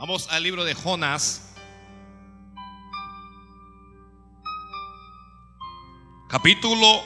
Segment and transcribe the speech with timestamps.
[0.00, 1.54] Vamos al libro de Jonás.
[6.26, 7.02] Capítulo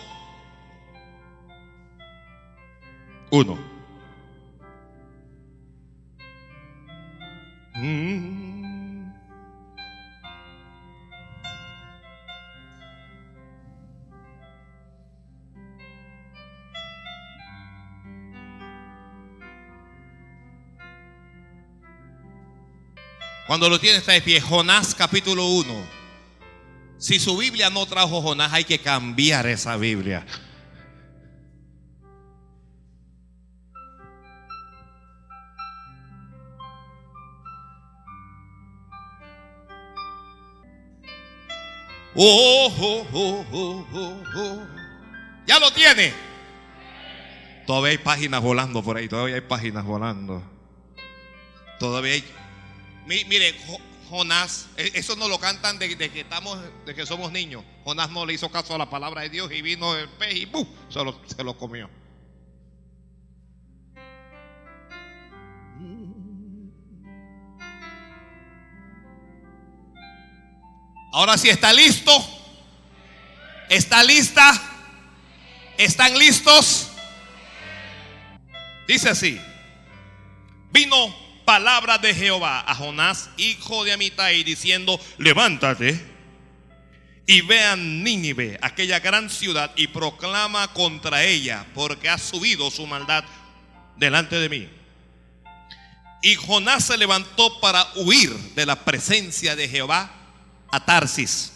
[3.32, 3.58] 1.
[7.74, 8.13] Mm.
[23.54, 25.86] Cuando lo tiene está de pie, Jonás capítulo 1.
[26.98, 30.26] Si su Biblia no trajo Jonás, hay que cambiar esa Biblia.
[42.16, 44.66] Oh, oh, oh, oh, oh, oh.
[45.46, 46.12] Ya lo tiene.
[47.68, 50.42] Todavía hay páginas volando por ahí, todavía hay páginas volando.
[51.78, 52.43] Todavía hay.
[53.06, 57.06] Mi- Mire, Jo- Jonás, e- eso no lo cantan de, de que estamos, de que
[57.06, 57.64] somos niños.
[57.84, 60.44] Jonás no le hizo caso a la palabra de Dios y vino el pez y
[60.46, 60.66] ¡buf!
[60.88, 61.88] Se, lo, se lo comió.
[71.12, 72.10] Ahora sí está listo.
[73.68, 74.52] ¿Está lista?
[75.78, 76.90] ¿Están listos?
[78.86, 79.40] Dice así.
[80.70, 80.96] Vino
[81.44, 86.14] palabra de Jehová a Jonás, hijo de Amitai, diciendo, levántate
[87.26, 92.86] y ve a Nínive, aquella gran ciudad, y proclama contra ella, porque ha subido su
[92.86, 93.24] maldad
[93.96, 94.68] delante de mí.
[96.22, 100.10] Y Jonás se levantó para huir de la presencia de Jehová
[100.70, 101.52] a Tarsis.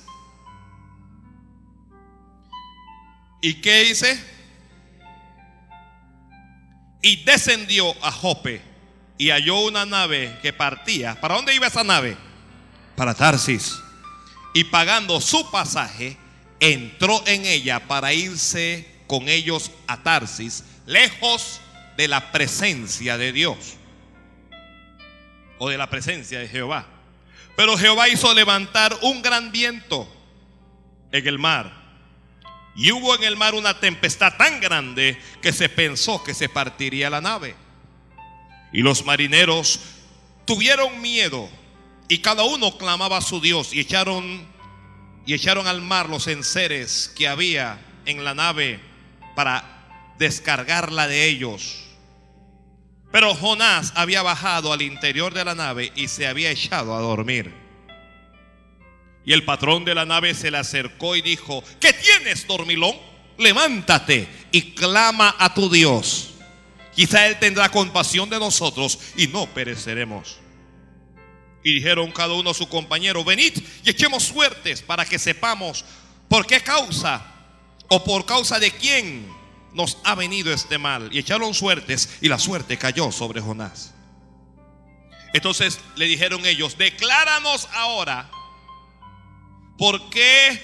[3.41, 4.22] ¿Y qué dice?
[7.03, 8.68] Y descendió a Jope
[9.19, 11.21] y halló una nave que partía.
[11.21, 12.17] ¿Para dónde iba esa nave?
[12.97, 13.79] Para Tarsis.
[14.55, 16.17] Y pagando su pasaje,
[16.61, 21.61] entró en ella para irse con ellos a Tarsis, lejos
[21.97, 23.75] de la presencia de Dios
[25.59, 26.87] o de la presencia de Jehová.
[27.57, 30.09] Pero Jehová hizo levantar un gran viento
[31.11, 31.77] en el mar.
[32.77, 37.11] Y hubo en el mar una tempestad tan grande que se pensó que se partiría
[37.11, 37.57] la nave.
[38.73, 39.81] Y los marineros
[40.45, 41.49] tuvieron miedo
[42.09, 44.47] y cada uno clamaba a su Dios y echaron
[45.27, 48.81] y echaron al mar los enseres que había en la nave
[49.37, 51.84] para descargarla de ellos.
[53.12, 57.53] Pero Jonás había bajado al interior de la nave y se había echado a dormir.
[59.25, 62.97] Y el patrón de la nave se le acercó y dijo, ¿qué tienes, dormilón?
[63.37, 66.34] Levántate y clama a tu Dios.
[66.98, 70.38] Quizá Él tendrá compasión de nosotros y no pereceremos.
[71.62, 75.84] Y dijeron cada uno a su compañero, venid y echemos suertes para que sepamos
[76.28, 77.25] por qué causa
[77.86, 79.32] o por causa de quién
[79.75, 81.09] nos ha venido este mal.
[81.12, 83.94] Y echaron suertes y la suerte cayó sobre Jonás.
[85.32, 88.28] Entonces le dijeron ellos, decláranos ahora
[89.78, 90.60] por qué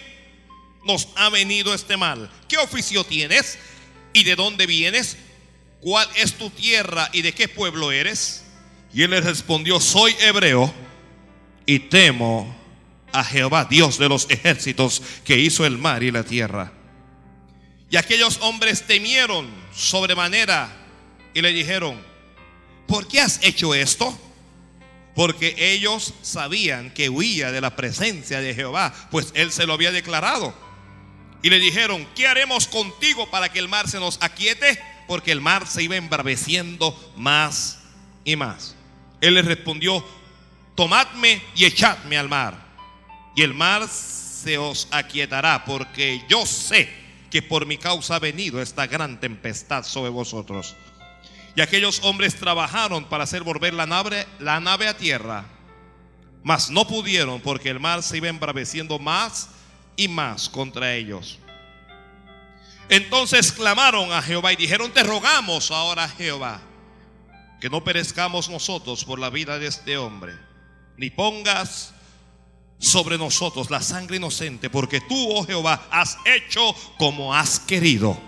[0.84, 2.28] nos ha venido este mal.
[2.48, 3.56] ¿Qué oficio tienes?
[4.12, 5.16] ¿Y de dónde vienes?
[5.84, 8.42] ¿Cuál es tu tierra y de qué pueblo eres?
[8.94, 10.72] Y él les respondió, soy hebreo
[11.66, 12.56] y temo
[13.12, 16.72] a Jehová, Dios de los ejércitos, que hizo el mar y la tierra.
[17.90, 20.74] Y aquellos hombres temieron sobremanera
[21.34, 22.00] y le dijeron,
[22.86, 24.18] ¿por qué has hecho esto?
[25.14, 29.92] Porque ellos sabían que huía de la presencia de Jehová, pues él se lo había
[29.92, 30.54] declarado.
[31.42, 34.80] Y le dijeron, ¿qué haremos contigo para que el mar se nos aquiete?
[35.06, 37.80] Porque el mar se iba embraveciendo más
[38.24, 38.74] y más.
[39.20, 40.04] Él les respondió,
[40.74, 42.64] tomadme y echadme al mar.
[43.36, 46.88] Y el mar se os aquietará, porque yo sé
[47.30, 50.76] que por mi causa ha venido esta gran tempestad sobre vosotros.
[51.56, 55.44] Y aquellos hombres trabajaron para hacer volver la nave, la nave a tierra,
[56.42, 59.48] mas no pudieron porque el mar se iba embraveciendo más
[59.96, 61.38] y más contra ellos.
[62.88, 66.60] Entonces clamaron a Jehová y dijeron, te rogamos ahora Jehová,
[67.60, 70.34] que no perezcamos nosotros por la vida de este hombre,
[70.96, 71.94] ni pongas
[72.78, 78.20] sobre nosotros la sangre inocente, porque tú, oh Jehová, has hecho como has querido.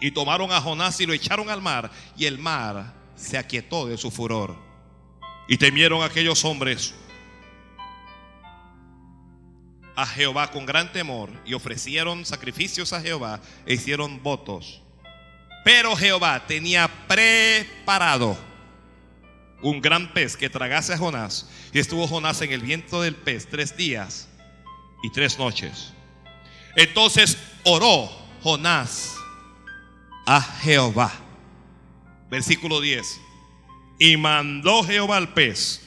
[0.00, 3.96] Y tomaron a Jonás y lo echaron al mar, y el mar se aquietó de
[3.96, 4.56] su furor.
[5.48, 6.94] Y temieron aquellos hombres
[9.96, 14.82] a Jehová con gran temor, y ofrecieron sacrificios a Jehová e hicieron votos.
[15.64, 18.36] Pero Jehová tenía preparado
[19.62, 21.48] un gran pez que tragase a Jonás.
[21.72, 24.28] Y estuvo Jonás en el viento del pez tres días
[25.02, 25.92] y tres noches.
[26.76, 28.10] Entonces oró
[28.42, 29.14] Jonás
[30.26, 31.10] a Jehová.
[32.30, 33.20] Versículo 10.
[33.98, 35.80] Y mandó Jehová al pez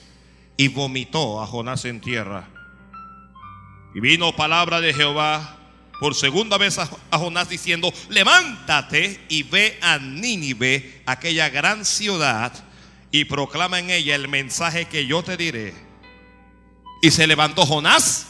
[0.58, 2.50] y vomitó a Jonás en tierra.
[3.96, 5.58] Y vino palabra de Jehová
[6.00, 6.88] por segunda vez a,
[7.18, 12.54] Jonás diciendo, levántate y ve a Nínive, aquella gran ciudad,
[13.12, 15.74] y proclama en ella el mensaje que yo te diré.
[17.02, 18.28] Y se levantó Jonás.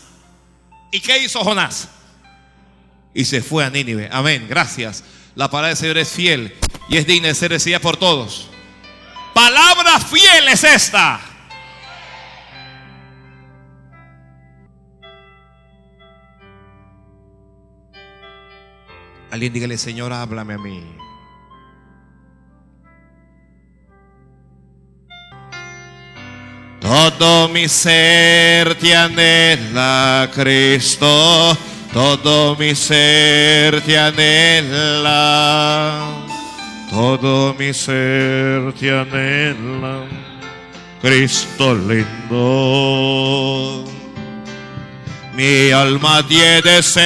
[0.92, 1.90] ¿Y qué hizo Jonás?
[3.14, 4.10] Y se fue a Nínive.
[4.12, 4.46] Amén.
[4.48, 5.04] Gracias.
[5.36, 6.56] La palabra del Señor es fiel
[6.90, 8.50] y es digna de ser recibida por todos.
[9.34, 11.20] Palabra fiel es esta.
[19.32, 20.84] Alguien dígale, Señor, háblame a mí.
[26.80, 31.58] Todo mi ser te anhela, Cristo.
[31.92, 35.18] Todo mi ser te anhela.
[36.90, 40.06] Todo mi ser te anhela.
[41.02, 42.38] Cristo lindo.
[45.38, 47.06] Mi alma tiene sed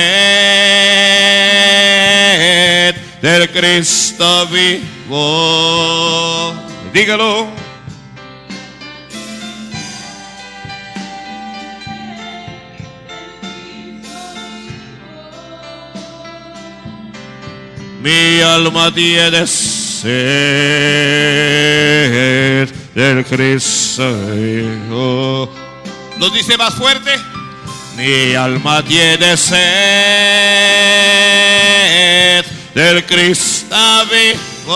[3.22, 6.54] del Cristo vivo.
[6.94, 7.50] Dígalo.
[18.02, 20.14] Mi alma tiene sed
[22.96, 25.54] del Cristo vivo.
[26.18, 27.31] ¿Lo dice más fuerte?
[28.02, 29.54] Mi alma tiene sed
[32.74, 33.76] del Cristo
[34.10, 34.74] vivo.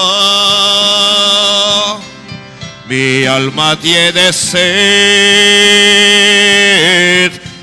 [2.88, 4.62] Mi alma tiene sed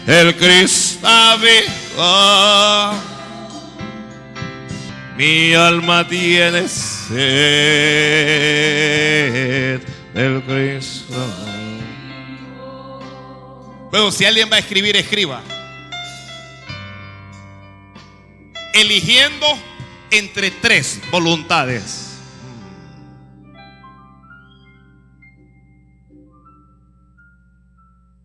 [0.04, 2.92] del Cristo vivo.
[5.16, 7.12] Mi alma tiene sed
[10.12, 11.61] del Cristo.
[13.92, 15.42] Bueno, si alguien va a escribir, escriba.
[18.72, 19.46] Eligiendo
[20.10, 22.18] entre tres voluntades.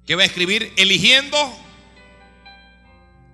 [0.06, 0.72] ¿Qué va a escribir?
[0.78, 1.38] Eligiendo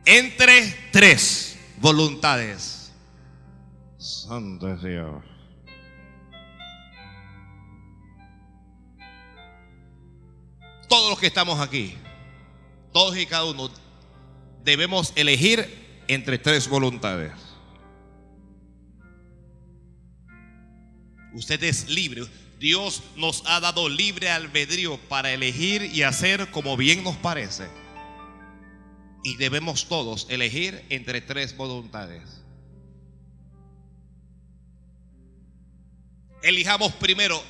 [0.04, 2.92] entre tres voluntades.
[4.00, 5.24] Santo Dios.
[10.90, 11.96] Todos los que estamos aquí
[12.94, 13.70] todos y cada uno
[14.64, 17.32] debemos elegir entre tres voluntades.
[21.34, 22.24] Usted es libre.
[22.60, 27.68] Dios nos ha dado libre albedrío para elegir y hacer como bien nos parece.
[29.24, 32.44] Y debemos todos elegir entre tres voluntades.
[36.44, 37.42] Elijamos primero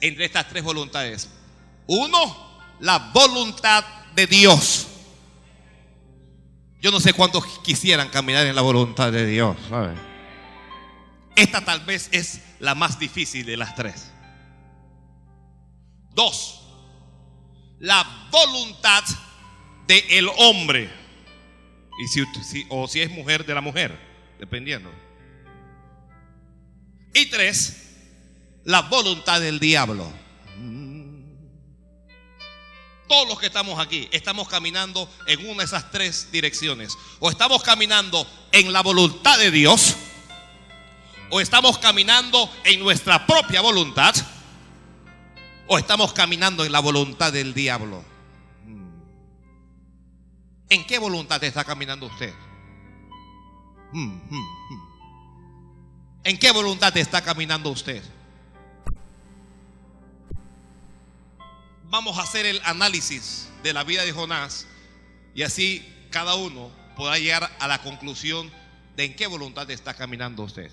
[0.00, 1.28] entre estas tres voluntades.
[1.86, 2.49] Uno,
[2.80, 3.84] la voluntad
[4.14, 4.86] de Dios.
[6.80, 9.56] Yo no sé cuántos quisieran caminar en la voluntad de Dios.
[11.36, 14.10] Esta tal vez es la más difícil de las tres.
[16.14, 16.62] Dos,
[17.78, 19.04] la voluntad
[19.86, 20.90] del el hombre.
[22.02, 22.24] Y si,
[22.70, 23.98] o si es mujer de la mujer,
[24.38, 24.90] dependiendo.
[27.12, 27.76] Y tres,
[28.64, 30.10] la voluntad del diablo
[33.10, 36.96] todos los que estamos aquí estamos caminando en una de esas tres direcciones.
[37.18, 39.96] O estamos caminando en la voluntad de Dios,
[41.28, 44.14] o estamos caminando en nuestra propia voluntad,
[45.66, 48.04] o estamos caminando en la voluntad del diablo.
[48.64, 48.92] Hmm.
[50.68, 52.32] ¿En qué voluntad está caminando usted?
[53.92, 54.80] Hmm, hmm,
[56.22, 58.04] ¿En qué voluntad está caminando usted?
[61.90, 64.66] Vamos a hacer el análisis de la vida de Jonás
[65.34, 68.50] y así cada uno podrá llegar a la conclusión
[68.96, 70.70] de en qué voluntad está caminando usted.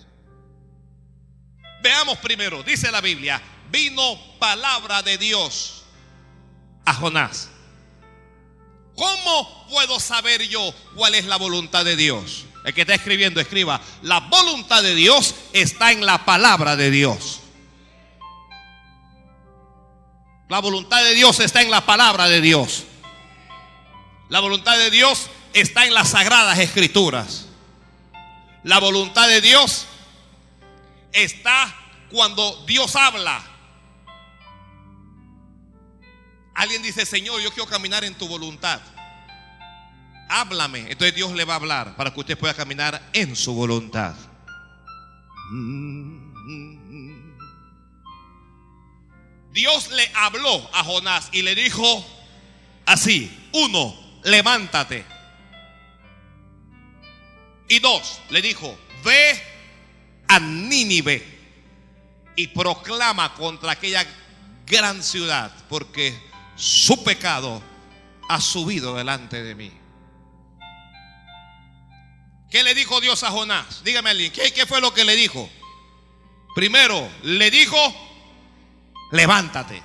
[1.82, 5.84] Veamos primero, dice la Biblia, vino palabra de Dios
[6.86, 7.50] a Jonás.
[8.96, 12.46] ¿Cómo puedo saber yo cuál es la voluntad de Dios?
[12.66, 17.42] El que está escribiendo, escriba, la voluntad de Dios está en la palabra de Dios.
[20.50, 22.86] La voluntad de Dios está en la palabra de Dios.
[24.30, 27.48] La voluntad de Dios está en las sagradas escrituras.
[28.64, 29.86] La voluntad de Dios
[31.12, 31.76] está
[32.10, 33.44] cuando Dios habla.
[36.54, 38.82] Alguien dice, Señor, yo quiero caminar en tu voluntad.
[40.30, 40.92] Háblame.
[40.92, 44.16] Entonces Dios le va a hablar para que usted pueda caminar en su voluntad.
[49.52, 52.06] Dios le habló a Jonás y le dijo
[52.86, 55.06] así, uno, levántate.
[57.70, 59.42] Y dos, le dijo, ve
[60.28, 61.38] a Nínive
[62.36, 64.06] y proclama contra aquella
[64.66, 66.18] gran ciudad, porque
[66.56, 67.62] su pecado
[68.30, 69.72] ha subido delante de mí.
[72.50, 73.84] ¿Qué le dijo Dios a Jonás?
[73.84, 75.50] Dígame alguien, ¿qué, ¿qué, fue lo que le dijo?
[76.56, 77.78] Primero, le dijo,
[79.12, 79.82] levántate.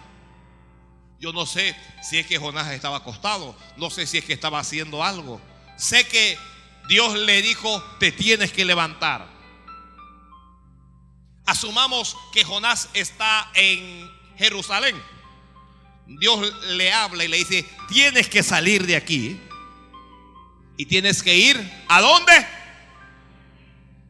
[1.20, 4.58] Yo no sé si es que Jonás estaba acostado, no sé si es que estaba
[4.58, 5.40] haciendo algo.
[5.76, 6.36] Sé que
[6.88, 9.28] Dios le dijo, te tienes que levantar.
[11.46, 15.00] Asumamos que Jonás está en Jerusalén.
[16.06, 19.40] Dios le habla y le dice, tienes que salir de aquí
[20.76, 22.32] y tienes que ir, ¿a dónde?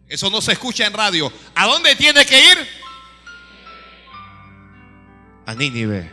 [0.08, 1.32] Eso no se escucha en radio.
[1.54, 2.81] ¿A dónde tienes que ir?
[5.54, 6.10] Nínive.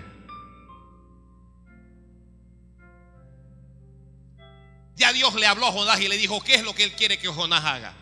[4.96, 7.17] Ya Dios le habló a Jonás y le dijo, ¿qué es lo que él quiere
[7.17, 7.93] que Jonás haga?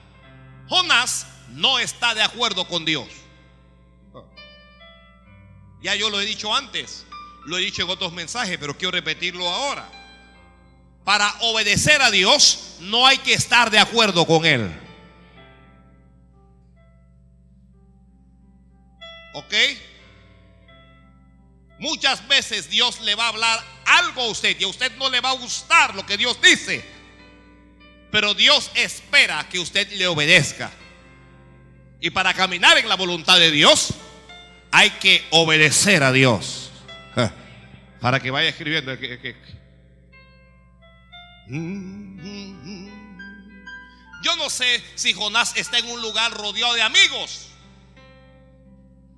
[0.67, 3.08] Jonás no está de acuerdo con Dios.
[5.82, 7.06] Ya yo lo he dicho antes,
[7.46, 9.88] lo he dicho en otros mensajes, pero quiero repetirlo ahora.
[11.06, 14.70] Para obedecer a Dios no hay que estar de acuerdo con Él.
[19.34, 19.53] ¿Ok?
[21.79, 25.22] Muchas veces Dios le va a hablar algo a usted y a usted no le
[25.22, 26.84] va a gustar lo que Dios dice.
[28.12, 30.72] Pero Dios espera que usted le obedezca.
[32.00, 33.93] Y para caminar en la voluntad de Dios
[34.72, 36.72] hay que obedecer a Dios.
[38.00, 38.93] Para que vaya escribiendo.
[44.24, 47.47] Yo no sé si Jonás está en un lugar rodeado de amigos.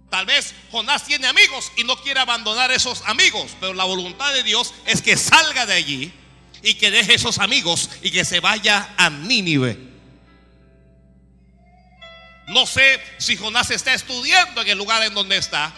[0.09, 4.43] Tal vez Jonás tiene amigos y no quiere abandonar esos amigos, pero la voluntad de
[4.43, 6.13] Dios es que salga de allí
[6.63, 9.77] y que deje esos amigos y que se vaya a Nínive.
[12.47, 15.71] No sé si Jonás está estudiando en el lugar en donde está,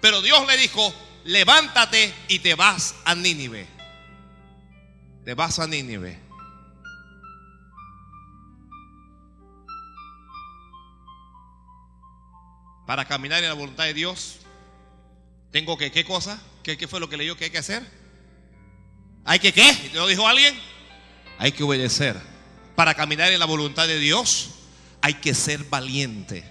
[0.00, 0.94] pero Dios le dijo,
[1.24, 3.66] levántate y te vas a Nínive.
[5.24, 6.25] Te vas a Nínive.
[12.86, 14.36] Para caminar en la voluntad de Dios,
[15.50, 16.40] tengo que, ¿qué cosa?
[16.62, 17.84] ¿Qué, qué fue lo que leyó que hay que hacer?
[19.24, 19.90] ¿Hay que qué?
[19.94, 20.56] ¿Lo dijo alguien?
[21.38, 22.16] Hay que obedecer.
[22.76, 24.50] Para caminar en la voluntad de Dios,
[25.02, 26.44] hay que ser valiente.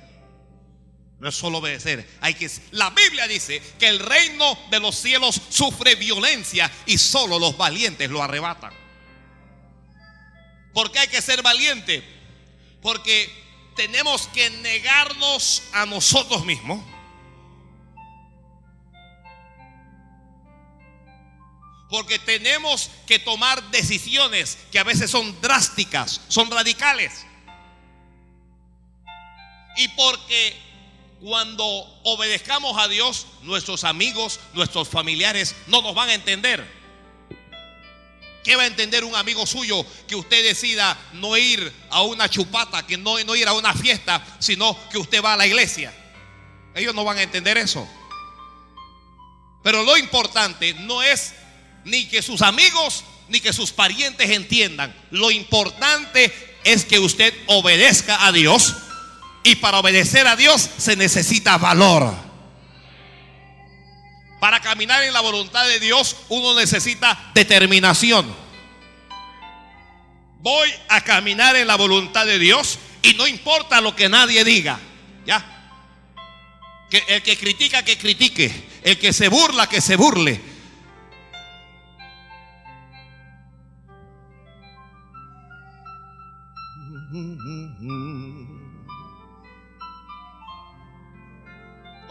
[1.20, 5.42] No es solo obedecer, hay que la Biblia dice que el reino de los cielos
[5.50, 8.74] sufre violencia y solo los valientes lo arrebatan.
[10.74, 12.04] ¿Por qué hay que ser valiente?
[12.82, 13.44] Porque
[13.75, 16.84] tenemos que negarnos a nosotros mismos.
[21.89, 27.25] Porque tenemos que tomar decisiones que a veces son drásticas, son radicales.
[29.77, 30.58] Y porque
[31.22, 31.65] cuando
[32.03, 36.75] obedezcamos a Dios, nuestros amigos, nuestros familiares no nos van a entender.
[38.45, 42.85] ¿Qué va a entender un amigo suyo que usted decida no ir a una chupata,
[42.85, 45.91] que no, no ir a una fiesta, sino que usted va a la iglesia?
[46.75, 47.89] Ellos no van a entender eso.
[49.63, 51.33] Pero lo importante no es
[51.85, 54.95] ni que sus amigos ni que sus parientes entiendan.
[55.09, 56.31] Lo importante
[56.63, 58.75] es que usted obedezca a Dios.
[59.43, 62.13] Y para obedecer a Dios se necesita valor.
[64.45, 68.31] Para caminar en la voluntad de Dios uno necesita determinación.
[70.37, 74.79] Voy a caminar en la voluntad de Dios y no importa lo que nadie diga.
[75.25, 75.43] ¿Ya?
[76.91, 78.53] Que el que critica, que critique.
[78.83, 80.39] El que se burla, que se burle.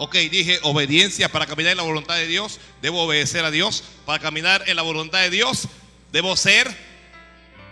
[0.05, 2.61] Ok, dije obediencia para caminar en la voluntad de Dios.
[2.83, 3.83] Debo obedecer a Dios.
[4.05, 5.67] Para caminar en la voluntad de Dios,
[6.13, 6.71] debo ser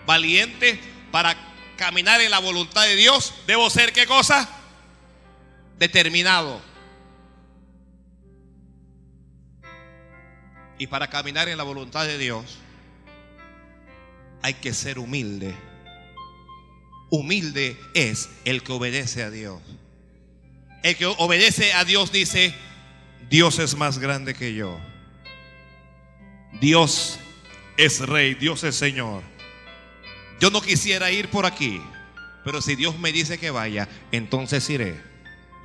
[0.07, 0.81] valiente.
[1.11, 1.37] Para
[1.77, 4.49] caminar en la voluntad de Dios, debo ser qué cosa?
[5.79, 6.63] Determinado.
[10.79, 12.57] Y para caminar en la voluntad de Dios,
[14.41, 15.55] hay que ser humilde.
[17.11, 19.61] Humilde es el que obedece a Dios.
[20.83, 22.55] El que obedece a Dios dice,
[23.29, 24.79] Dios es más grande que yo.
[26.61, 27.19] Dios
[27.77, 29.23] es rey, Dios es Señor.
[30.41, 31.81] Yo no quisiera ir por aquí,
[32.45, 35.01] pero si Dios me dice que vaya, entonces iré.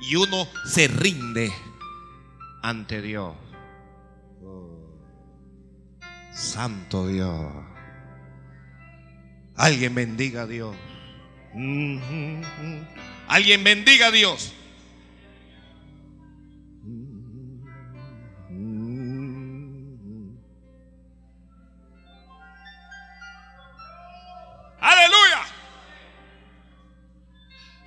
[0.00, 1.52] Y uno se rinde
[2.62, 3.34] ante Dios.
[6.32, 7.52] Santo Dios.
[9.56, 10.76] Alguien bendiga a Dios.
[13.26, 14.54] Alguien bendiga a Dios.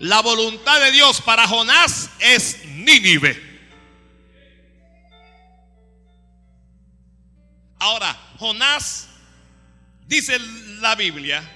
[0.01, 3.39] La voluntad de Dios para Jonás es Nínive.
[7.77, 9.09] Ahora, Jonás,
[10.07, 10.39] dice
[10.79, 11.47] la Biblia,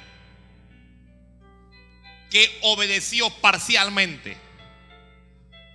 [2.30, 4.38] que obedeció parcialmente.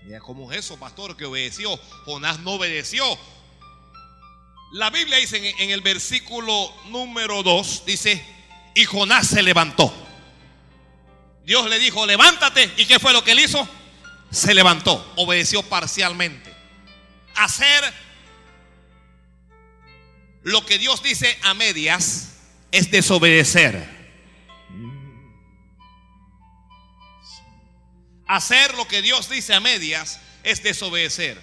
[0.04, 1.76] Mira cómo es eso, pastor, que obedeció.
[2.04, 3.04] Jonás no obedeció.
[4.74, 8.24] La Biblia dice en, el versículo número 2, dice,
[8.76, 9.92] y Jonás se levantó.
[11.50, 12.72] Dios le dijo, levántate.
[12.76, 13.68] ¿Y qué fue lo que él hizo?
[14.30, 16.54] Se levantó, obedeció parcialmente.
[17.34, 17.92] Hacer
[20.44, 22.36] lo que Dios dice a medias
[22.70, 23.84] es desobedecer.
[28.28, 31.36] Hacer lo que Dios dice a medias es desobedecer.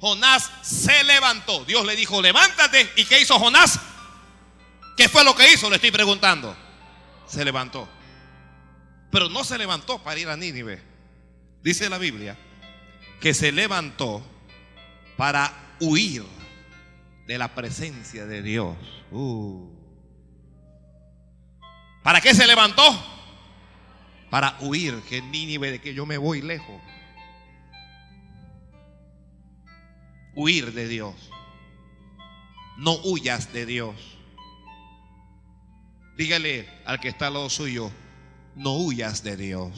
[0.00, 1.64] Jonás se levantó.
[1.64, 2.92] Dios le dijo, levántate.
[2.96, 3.80] ¿Y qué hizo Jonás?
[4.98, 5.70] ¿Qué fue lo que hizo?
[5.70, 6.54] Le estoy preguntando.
[7.26, 7.95] Se levantó.
[9.10, 10.80] Pero no se levantó para ir a Nínive.
[11.62, 12.36] Dice la Biblia
[13.20, 14.22] que se levantó
[15.16, 16.24] para huir
[17.26, 18.76] de la presencia de Dios.
[19.10, 19.68] Uh.
[22.02, 22.82] ¿Para qué se levantó?
[24.30, 26.80] Para huir, que Nínive, de que yo me voy lejos.
[30.34, 31.14] Huir de Dios.
[32.76, 33.96] No huyas de Dios.
[36.16, 37.90] Dígale al que está al lado suyo,
[38.56, 39.70] no huyas de Dios.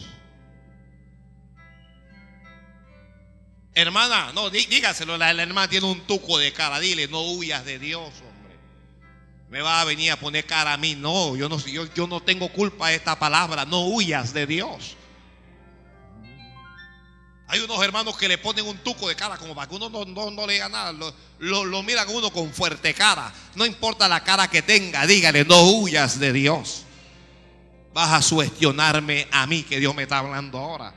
[3.75, 8.09] Hermana, no, dígaselo, la, hermana tiene un tuco de cara, dile, no huyas de Dios,
[8.27, 8.57] hombre.
[9.51, 12.21] Me va a venir a poner cara a mí, no, yo no, yo, yo no
[12.21, 14.97] tengo culpa de esta palabra, no huyas de Dios.
[17.51, 20.47] Hay unos hermanos que le ponen un tuco de cara como para que uno no,
[20.47, 20.93] le diga nada.
[21.39, 23.33] Lo, lo, miran a uno con fuerte cara.
[23.55, 26.85] No importa la cara que tenga, dígale, no huyas de Dios.
[27.93, 30.95] Vas a sugestionarme a mí que Dios me está hablando ahora.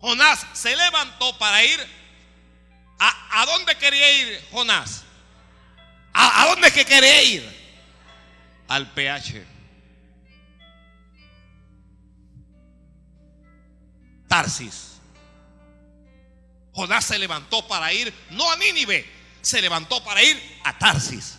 [0.00, 1.80] Jonás se levantó para ir.
[2.98, 5.04] ¿A, a dónde quería ir Jonás?
[6.12, 7.60] ¿A, ¿A, dónde que quería ir?
[8.68, 9.46] Al PH.
[14.28, 15.00] Tarsis.
[16.72, 19.04] Jonás se levantó para ir, no a Nínive,
[19.42, 21.36] se levantó para ir a Tarsis.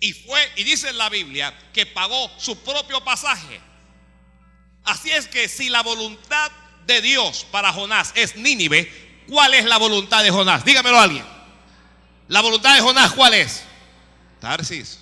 [0.00, 3.60] Y fue, y dice en la Biblia, que pagó su propio pasaje.
[4.84, 6.50] Así es que si la voluntad
[6.86, 10.64] de Dios para Jonás es Nínive, ¿cuál es la voluntad de Jonás?
[10.64, 11.24] Dígamelo a alguien.
[12.28, 13.62] La voluntad de Jonás, ¿cuál es?
[14.40, 14.98] Tarsis.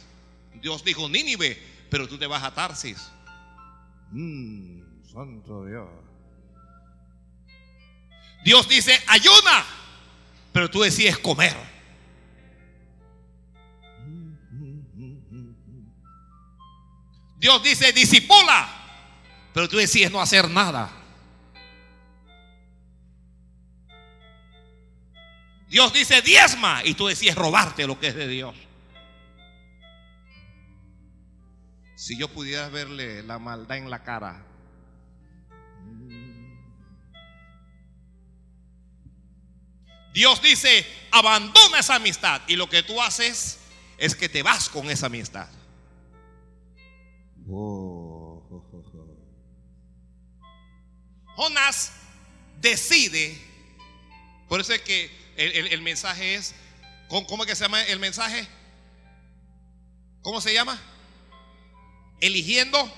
[0.54, 2.98] Dios dijo Nínive, pero tú te vas a Tarsis.
[4.10, 5.88] Mm, santo Dios.
[8.44, 9.64] Dios dice ayuna,
[10.52, 11.69] pero tú decides comer.
[17.40, 18.68] Dios dice disipula,
[19.54, 20.92] pero tú decides no hacer nada.
[25.66, 28.54] Dios dice diezma y tú decides robarte lo que es de Dios.
[31.96, 34.44] Si yo pudiera verle la maldad en la cara.
[40.12, 42.42] Dios dice, abandona esa amistad.
[42.48, 43.60] Y lo que tú haces
[43.96, 45.48] es que te vas con esa amistad.
[47.52, 48.42] Oh.
[51.36, 51.92] Jonás
[52.60, 53.36] decide,
[54.48, 56.54] por eso es que el, mensaje es,
[57.08, 58.46] ¿cómo que se llama el mensaje?
[60.22, 60.78] ¿Cómo se llama?
[62.20, 62.92] Eligiendo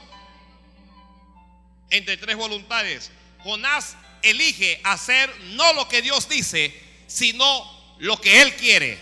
[1.90, 3.12] entre tres voluntades.
[3.44, 6.74] Jonás elige hacer no lo que Dios dice,
[7.06, 8.98] sino lo que Él quiere.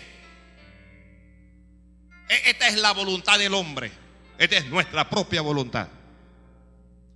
[2.29, 4.00] E, esta es la voluntad del hombre.
[4.41, 5.87] Esta es nuestra propia voluntad.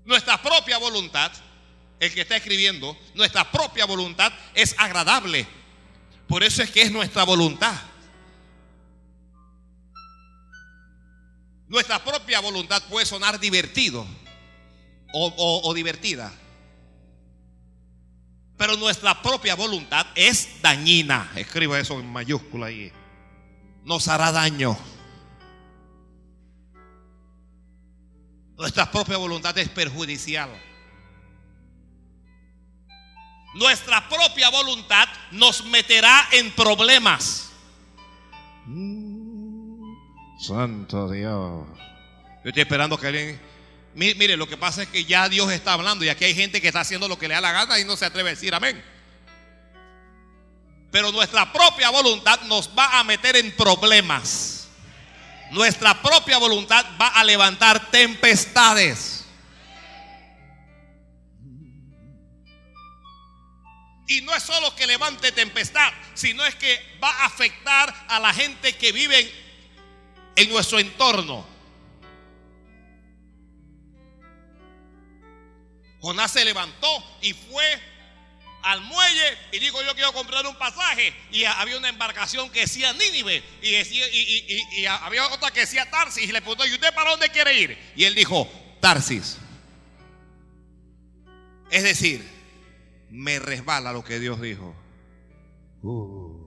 [0.06, 1.32] Nuestra propia voluntad,
[2.00, 5.48] el que está escribiendo, nuestra propia voluntad es agradable
[6.28, 7.76] por eso es que es nuestra voluntad.
[11.68, 14.06] Nuestra propia voluntad puede sonar divertido
[15.14, 16.32] o, divertida.
[18.58, 21.32] Pero nuestra propia voluntad es dañina.
[21.36, 22.92] Escriba eso en mayúscula ahí.
[23.84, 24.78] Nos hará daño.
[28.58, 30.50] Nuestra propia voluntad es perjudicial.
[33.56, 37.52] Nuestra propia voluntad nos meterá en problemas.
[40.40, 41.66] Santo Dios.
[42.44, 43.42] Yo estoy esperando que alguien...
[43.94, 46.68] Mire, lo que pasa es que ya Dios está hablando y aquí hay gente que
[46.68, 48.84] está haciendo lo que le da la gana y no se atreve a decir amén.
[50.92, 54.55] Pero nuestra propia voluntad nos va a meter en problemas.
[55.52, 59.26] Nuestra propia voluntad va a levantar tempestades.
[64.08, 68.34] Y no es solo que levante tempestad, sino es que va a afectar a la
[68.34, 69.32] gente que vive
[70.36, 71.46] en nuestro entorno.
[76.02, 77.82] Jonás se levantó y fue
[78.66, 82.94] al muelle y dijo yo quiero comprar un pasaje y había una embarcación que decía
[82.94, 87.30] Nínive y, y, había otra que decía Tarsis y le preguntó ¿y usted para dónde
[87.30, 87.78] quiere ir?
[87.96, 88.50] Y él dijo
[88.82, 89.38] Tarsis.
[91.70, 92.28] Es decir,
[93.10, 94.76] me resbala lo que Dios dijo.
[95.82, 96.46] Uh.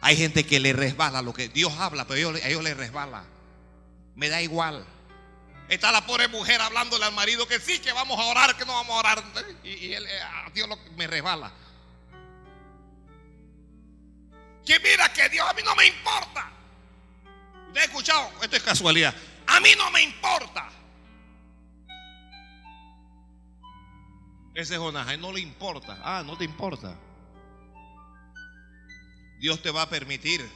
[0.00, 2.76] Hay gente que le resbala lo que Dios habla, pero a ellos, a ellos les
[2.76, 3.24] resbala.
[4.14, 4.84] Me da igual.
[5.72, 8.74] Está la pobre mujer hablándole al marido que sí, que vamos a orar, que no
[8.74, 9.24] vamos a orar.
[9.64, 11.50] Y, él, eh, a Dios lo, me resbala.
[14.66, 16.52] Que mira que Dios a mí no me importa.
[17.68, 18.30] ¿Usted ha escuchado?
[18.42, 19.14] Esto es casualidad.
[19.46, 20.68] A mí no me importa.
[24.54, 25.98] Ese Jonás, a él no le importa.
[26.04, 26.98] Ah, no te importa.
[29.40, 30.46] Dios te va a permitir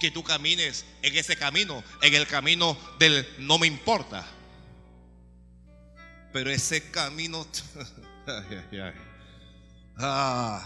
[0.00, 4.26] que tú camines en ese camino, en el camino del no me importa.
[6.32, 7.46] Pero ese camino...
[10.02, 10.62] Ah.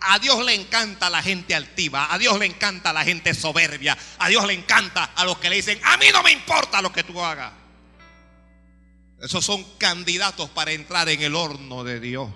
[0.00, 4.28] a Dios le encanta la gente altiva, a Dios le encanta la gente soberbia, a
[4.28, 7.02] Dios le encanta a los que le dicen, a mí no me importa lo que
[7.02, 7.52] tú hagas.
[9.20, 12.30] Esos son candidatos para entrar en el horno de Dios.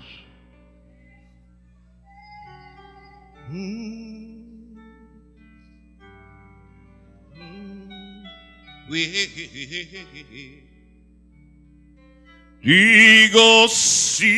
[12.62, 14.30] Digo sí,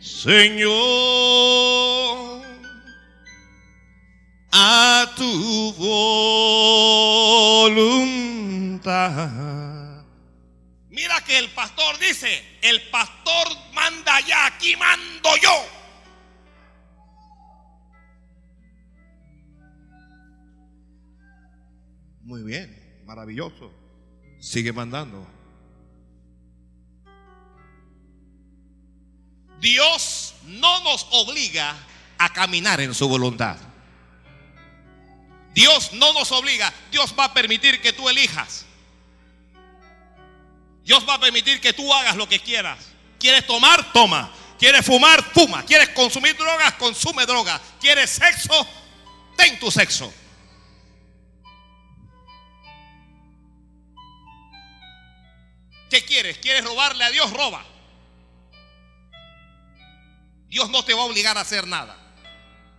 [0.00, 0.70] Señor,
[4.52, 5.72] a tu
[7.72, 8.94] voluntad.
[10.88, 15.66] Mira que el pastor dice, el pastor manda ya, aquí mando yo.
[22.22, 23.72] Muy bien, maravilloso.
[24.38, 25.35] Sigue mandando.
[29.60, 31.74] Dios no nos obliga
[32.18, 33.56] a caminar en su voluntad.
[35.54, 36.72] Dios no nos obliga.
[36.90, 38.66] Dios va a permitir que tú elijas.
[40.84, 42.78] Dios va a permitir que tú hagas lo que quieras.
[43.18, 43.92] ¿Quieres tomar?
[43.92, 44.30] Toma.
[44.58, 45.22] ¿Quieres fumar?
[45.34, 45.64] Fuma.
[45.64, 46.74] ¿Quieres consumir drogas?
[46.74, 47.60] Consume drogas.
[47.80, 48.66] ¿Quieres sexo?
[49.36, 50.12] Ten tu sexo.
[55.90, 56.38] ¿Qué quieres?
[56.38, 57.32] ¿Quieres robarle a Dios?
[57.32, 57.64] Roba.
[60.56, 61.94] Dios no te va a obligar a hacer nada.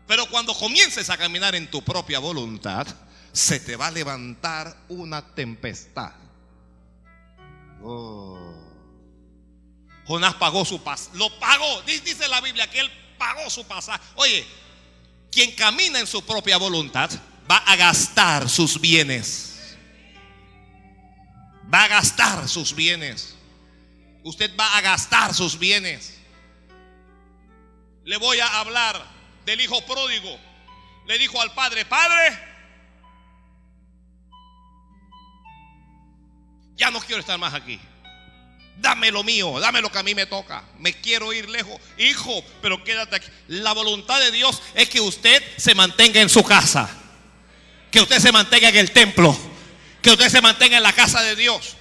[0.07, 2.87] Pero cuando comiences a caminar en tu propia voluntad,
[3.31, 6.11] se te va a levantar una tempestad.
[7.83, 8.35] Oh.
[10.07, 11.15] Jonás pagó su pasaje.
[11.19, 11.83] Lo pagó.
[11.83, 14.03] Dice la Biblia que él pagó su pasaje.
[14.15, 14.43] Oye,
[15.31, 17.11] quien camina en su propia voluntad
[17.47, 19.77] va a gastar sus bienes.
[21.71, 23.35] Va a gastar sus bienes.
[24.23, 26.16] Usted va a gastar sus bienes
[28.07, 29.05] le voy a hablar
[29.45, 30.39] del hijo pródigo.
[31.07, 32.39] Le dijo al padre, padre,
[36.75, 37.79] ya no quiero estar más aquí.
[38.77, 40.63] Dame lo mío, dame lo que a mí me toca.
[40.79, 41.81] Me quiero ir lejos.
[41.97, 43.27] Hijo, pero quédate aquí.
[43.49, 46.89] La voluntad de Dios es que usted se mantenga en su casa.
[47.91, 49.37] Que usted se mantenga en el templo.
[50.01, 51.76] Que usted se mantenga en la casa de Dios.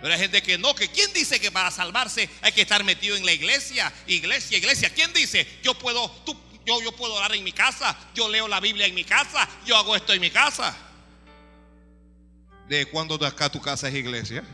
[0.00, 3.16] Pero hay gente que no, que ¿quién dice que para salvarse hay que estar metido
[3.16, 3.92] en la iglesia?
[4.06, 4.92] Iglesia, iglesia.
[4.94, 5.46] ¿Quién dice?
[5.62, 8.94] Yo puedo, tú, yo, yo puedo orar en mi casa, yo leo la Biblia en
[8.94, 10.76] mi casa, yo hago esto en mi casa.
[12.68, 14.44] ¿De cuándo de acá tu casa es iglesia?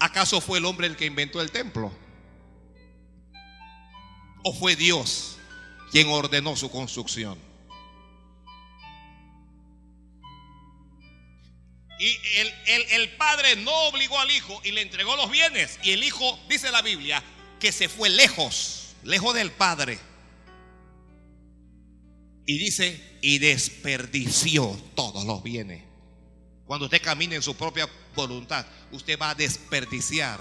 [0.00, 1.92] ¿Acaso fue el hombre el que inventó el templo?
[4.44, 5.36] ¿O fue Dios
[5.90, 7.47] quien ordenó su construcción?
[11.98, 15.78] Y el, el, el padre no obligó al hijo y le entregó los bienes.
[15.82, 17.22] Y el hijo, dice la Biblia,
[17.58, 19.98] que se fue lejos, lejos del padre.
[22.46, 25.82] Y dice, y desperdició todos los bienes.
[26.66, 30.40] Cuando usted camina en su propia voluntad, usted va a desperdiciar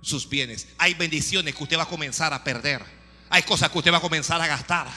[0.00, 0.68] sus bienes.
[0.78, 2.82] Hay bendiciones que usted va a comenzar a perder.
[3.28, 4.88] Hay cosas que usted va a comenzar a gastar.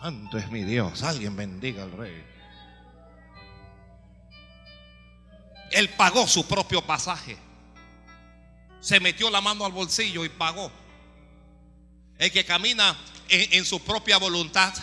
[0.00, 1.02] Santo es mi Dios.
[1.02, 2.31] Alguien bendiga al rey.
[5.72, 7.36] Él pagó su propio pasaje.
[8.80, 10.70] Se metió la mano al bolsillo y pagó.
[12.18, 12.96] El que camina
[13.28, 14.74] en, en, su propia voluntad,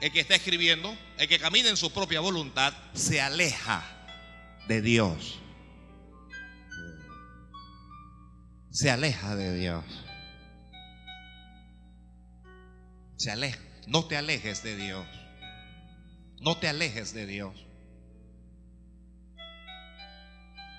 [0.00, 3.84] el que está escribiendo, el que camina en su propia voluntad, se aleja
[4.66, 5.38] de Dios.
[8.70, 9.84] Se aleja de Dios.
[13.16, 13.58] Se aleja.
[13.86, 15.06] No te alejes de Dios.
[16.40, 17.65] No te alejes de Dios.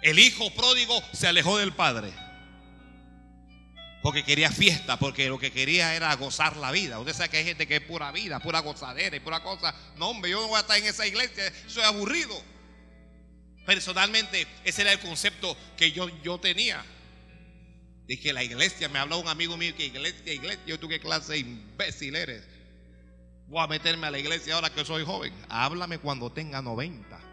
[0.01, 2.13] El hijo pródigo se alejó del padre.
[4.01, 6.99] Porque quería fiesta, porque lo que quería era gozar la vida.
[6.99, 9.75] Usted sabe que hay gente que es pura vida, pura gozadera y pura cosa.
[9.97, 12.41] No, hombre, yo no voy a estar en esa iglesia, soy aburrido.
[13.65, 16.85] Personalmente, ese era el concepto que yo, yo tenía.
[18.05, 21.33] Dije, la iglesia, me habló un amigo mío que iglesia, iglesia, yo tú qué clase
[21.33, 22.47] de imbécil eres.
[23.47, 25.33] Voy a meterme a la iglesia ahora que soy joven.
[25.49, 27.26] Háblame cuando tenga 90.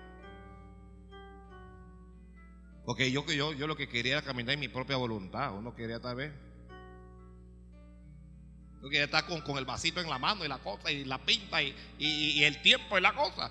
[2.84, 5.54] Porque yo, yo, yo lo que quería era caminar en mi propia voluntad.
[5.54, 6.32] Uno quería tal vez.
[8.82, 11.62] Yo quería estar con, el vasito en la mano y la cosa y la pinta
[11.62, 13.50] y el tiempo y la cosa.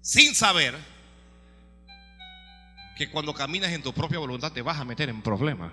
[0.00, 0.74] Sin saber
[2.96, 5.72] que cuando caminas en tu propia voluntad te vas a meter en problemas.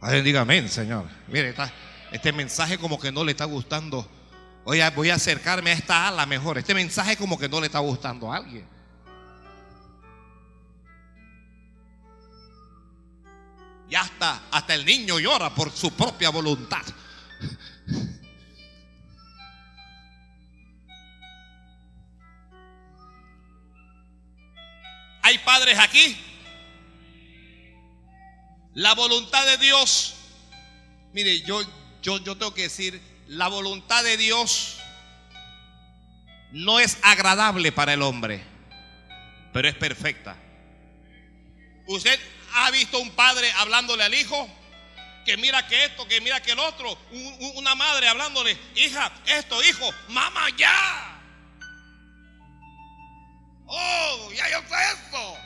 [0.00, 1.06] Alguien diga amén, Señor.
[1.28, 1.72] Mire, está,
[2.12, 4.08] este mensaje como que no le está gustando.
[4.64, 6.58] Oye, voy a acercarme a esta ala mejor.
[6.58, 8.66] Este mensaje como que no le está gustando a alguien.
[13.88, 16.82] Ya hasta, hasta el niño llora por su propia voluntad.
[25.22, 26.16] ¿Hay padres aquí?
[28.74, 30.14] La voluntad de Dios.
[31.12, 31.62] Mire, yo,
[32.02, 34.78] yo, yo tengo que decir, la voluntad de Dios
[36.52, 38.44] no es agradable para el hombre,
[39.52, 40.36] pero es perfecta.
[41.86, 42.18] Usted
[42.54, 44.48] ha visto un padre hablándole al hijo
[45.24, 46.96] que mira que esto, que mira que el otro,
[47.56, 51.20] una madre hablándole, hija, esto, hijo, mamá ya.
[53.66, 55.36] Oh, ya yo sé eso.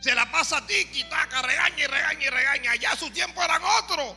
[0.00, 2.74] Se la pasa tiki, taca, regaña y regaña y regaña.
[2.76, 4.16] Ya su tiempo eran otro.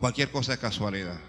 [0.00, 1.20] Cualquier cosa es casualidad.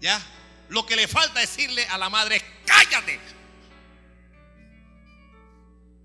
[0.00, 0.20] Ya,
[0.68, 3.18] lo que le falta es decirle a la madre, cállate.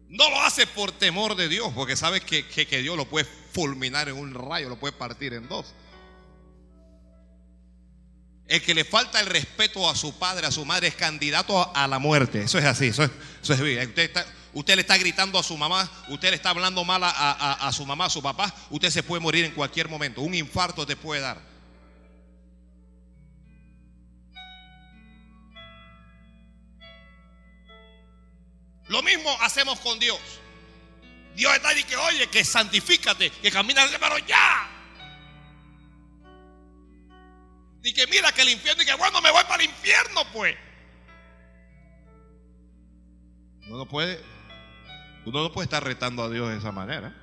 [0.09, 4.09] No lo hace por temor de Dios, porque sabe que, que, Dios lo puede fulminar
[4.09, 5.73] en un rayo, lo puede partir en dos.
[8.47, 11.87] El que le falta el respeto a su padre, a su madre, es candidato a
[11.87, 12.43] la muerte.
[12.43, 13.93] Eso es así, eso es, es bien.
[14.53, 17.73] Usted, le está gritando a su mamá, usted le está hablando mal a, a, a
[17.73, 20.21] su mamá, a su papá, usted se puede morir en cualquier momento.
[20.21, 21.52] Un infarto te puede dar.
[28.87, 30.19] Lo mismo hacemos con Dios.
[31.35, 34.69] Dios está diciendo que, oye, que santifícate, que camina pero ya.
[37.83, 40.55] Y que mira que el infierno y que bueno, me voy para el infierno, pues.
[43.67, 44.21] Uno no puede,
[45.25, 47.13] uno no puede estar retando a Dios de esa manera.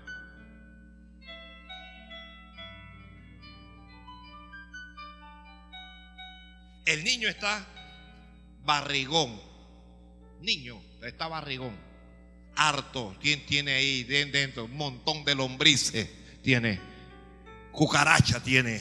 [6.84, 7.64] El niño está
[8.64, 9.40] barrigón.
[10.40, 11.76] Niño, está barrigón.
[12.56, 13.16] Harto.
[13.20, 16.08] Tiene, tiene ahí dentro un montón de lombrices.
[16.42, 16.80] Tiene
[17.72, 18.80] cucaracha, tiene.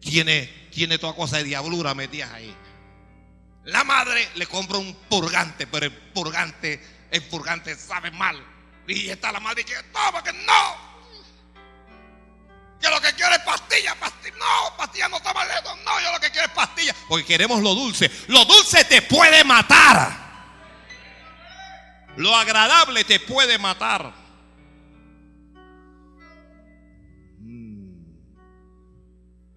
[0.00, 2.54] Tiene, tiene toda cosa de diablura metidas ahí.
[3.64, 8.40] La madre le compra un purgante, pero el purgante, el purgante sabe mal.
[8.86, 10.86] Y está la madre que toma, que no.
[12.80, 14.36] Que lo que quiero es pastilla, pastilla.
[14.38, 15.48] No, pastilla no está mal.
[15.84, 16.94] No, yo lo que quiero es pastilla.
[17.08, 18.08] Porque queremos lo dulce.
[18.28, 20.25] Lo dulce te puede matar.
[22.16, 24.12] Lo agradable te puede matar.
[27.38, 28.14] Mm.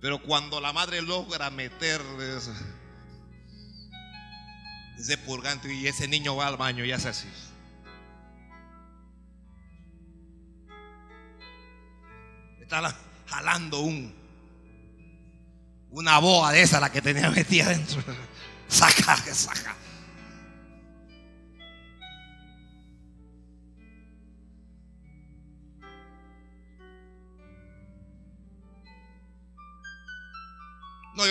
[0.02, 2.50] Pero cuando la madre logra meterles
[4.98, 7.30] ese purgante y ese niño va al baño y hace así.
[12.60, 12.93] Está
[13.26, 14.19] jalando un
[15.91, 18.04] una boa de esa la que tenía metida dentro.
[18.67, 19.76] Saca, saca.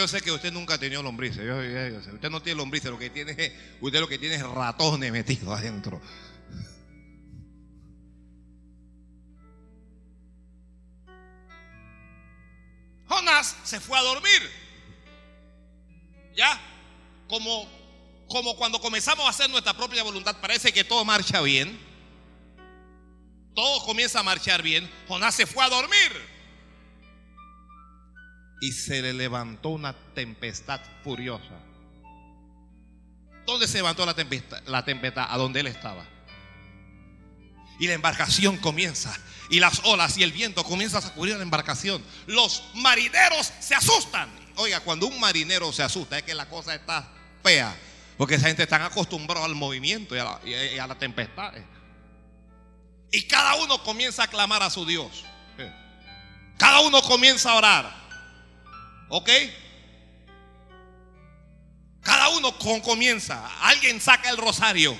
[0.09, 1.39] Sé que usted nunca ha tenido lombrices.
[2.13, 6.01] Usted no tiene lombrices, lo que tiene, usted lo que tiene es ratones metidos adentro.
[13.07, 14.51] Jonás se fue a dormir.
[16.35, 16.61] ¿Ya?
[17.29, 17.69] Como,
[18.29, 21.79] como cuando comenzamos a hacer nuestra propia voluntad, parece que todo marcha bien.
[23.55, 24.91] Todo comienza a marchar bien.
[25.09, 26.38] Jonás se fue a dormir
[28.61, 31.63] y se le levantó una tempestad furiosa.
[33.47, 34.63] ¿Dónde se levantó la tempestad?
[34.67, 36.05] La tempestad, a donde él estaba.
[37.81, 39.17] Y la embarcación comienza.
[39.51, 42.03] Y las olas y el viento comienzan a sacudir la embarcación.
[42.27, 44.29] Los marineros se asustan.
[44.57, 47.09] Oiga, cuando un marinero se asusta es que la cosa está
[47.43, 47.75] fea.
[48.19, 51.55] Porque esa gente está acostumbrada al movimiento y a, y a la tempestad.
[53.11, 55.25] Y cada uno comienza a clamar a su Dios.
[56.59, 58.08] Cada uno comienza a orar.
[59.09, 59.31] ¿Ok?
[62.03, 63.49] Cada uno comienza.
[63.63, 64.97] Alguien saca el rosario.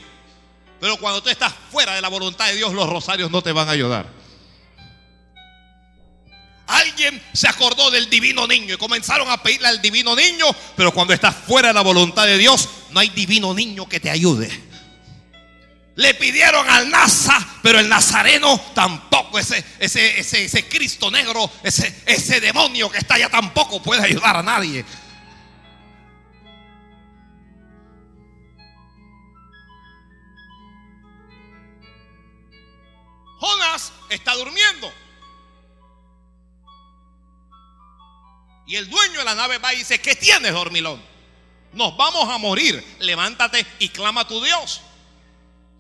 [0.81, 3.69] Pero cuando tú estás fuera de la voluntad de Dios, los rosarios no te van
[3.69, 4.07] a ayudar.
[6.67, 11.15] Alguien se acordó del divino niño y comenzaron a pedirle al divino niño, pero cuando
[11.15, 14.68] estás fuera de la voluntad de Dios, no hay divino niño que te ayude.
[15.99, 22.03] Le pidieron al Naza, pero el nazareno tampoco, ese, ese, ese, ese Cristo negro, ese,
[22.07, 24.85] ese demonio que está allá tampoco puede ayudar a nadie.
[33.41, 34.93] Jonas está durmiendo.
[38.69, 41.03] Y el dueño de la nave va y dice, ¿qué tienes, dormilón?
[41.73, 42.85] Nos vamos a morir.
[43.01, 44.83] Levántate y clama a tu Dios.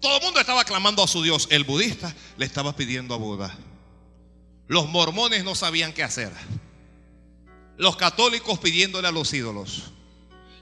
[0.00, 1.48] Todo el mundo estaba clamando a su Dios.
[1.50, 3.56] El budista le estaba pidiendo a Buda.
[4.68, 6.32] Los mormones no sabían qué hacer.
[7.76, 9.92] Los católicos pidiéndole a los ídolos.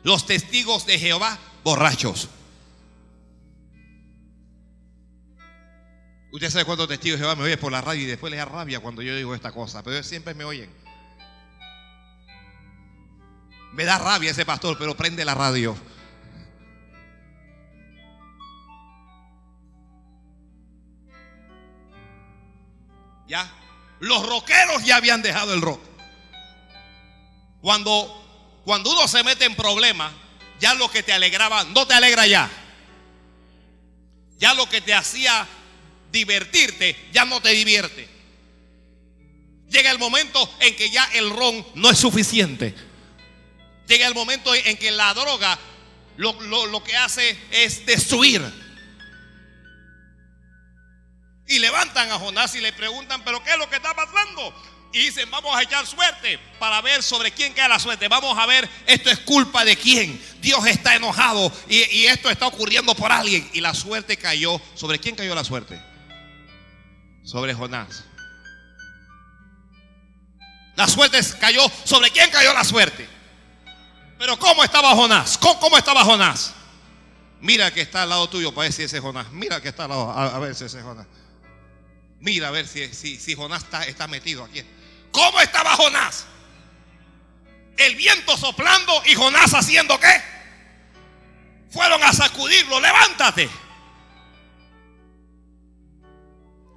[0.03, 2.29] Los testigos de Jehová borrachos.
[6.33, 8.45] Usted sabe cuántos testigos de Jehová me oyen por la radio y después les da
[8.45, 10.71] rabia cuando yo digo esta cosa, pero siempre me oyen.
[13.73, 15.77] Me da rabia ese pastor, pero prende la radio.
[23.27, 23.51] Ya.
[24.01, 25.81] Los rockeros ya habían dejado el rock.
[27.61, 30.13] Cuando, cuando uno se mete en problemas,
[30.61, 32.51] ya lo que te alegraba no te alegra ya.
[34.39, 35.47] Ya lo que te hacía
[36.13, 38.09] divertirte ya no te divierte.
[39.69, 42.75] Llega el momento en que ya el ron no es suficiente.
[43.89, 45.59] Llega el momento en que la droga
[46.17, 48.66] lo, lo que hace es destruir.
[51.49, 54.53] Y levantan a Jonás y le preguntan, pero ¿qué es lo que está pasando?
[54.93, 58.09] Y dicen, vamos a echar suerte para ver sobre quién cae la suerte.
[58.09, 60.21] Vamos a ver, esto es culpa de quién.
[60.41, 63.49] Dios está enojado y, y esto está ocurriendo por alguien.
[63.53, 64.61] Y la suerte cayó.
[64.75, 65.81] ¿Sobre quién cayó la suerte?
[67.25, 68.05] Sobre Jonás.
[70.77, 71.63] La suerte cayó.
[71.85, 73.07] ¿Sobre quién cayó la suerte?
[74.19, 75.37] Pero ¿cómo estaba Jonás?
[75.37, 76.55] ¿Cómo, cómo estaba Jonás?
[77.41, 79.31] Mira que está al lado tuyo para ver si ese Jonás.
[79.31, 81.07] Mira que está al lado, a, a ver si ese Jonás.
[82.21, 84.63] Mira a ver si, si, Jonás está, está metido aquí.
[85.11, 86.27] ¿Cómo estaba Jonás?
[87.77, 90.23] El viento soplando y Jonás haciendo qué?
[91.71, 93.51] Fueron a sacudirlo, levántate.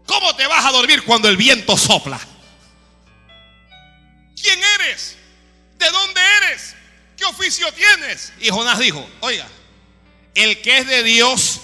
[0.06, 2.20] ¿Cómo te vas a dormir cuando el viento sopla?
[4.42, 5.18] ¿Quién eres?
[5.78, 6.76] ¿De dónde eres?
[7.16, 8.34] ¿Qué oficio tienes?
[8.40, 9.48] Y Jonás dijo, oiga,
[10.36, 11.62] el que es de Dios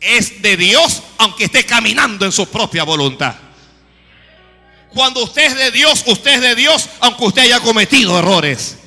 [0.00, 3.34] es de Dios aunque esté caminando en su propia voluntad.
[4.90, 8.78] Cuando usted es de Dios, usted es de Dios aunque usted haya cometido errores.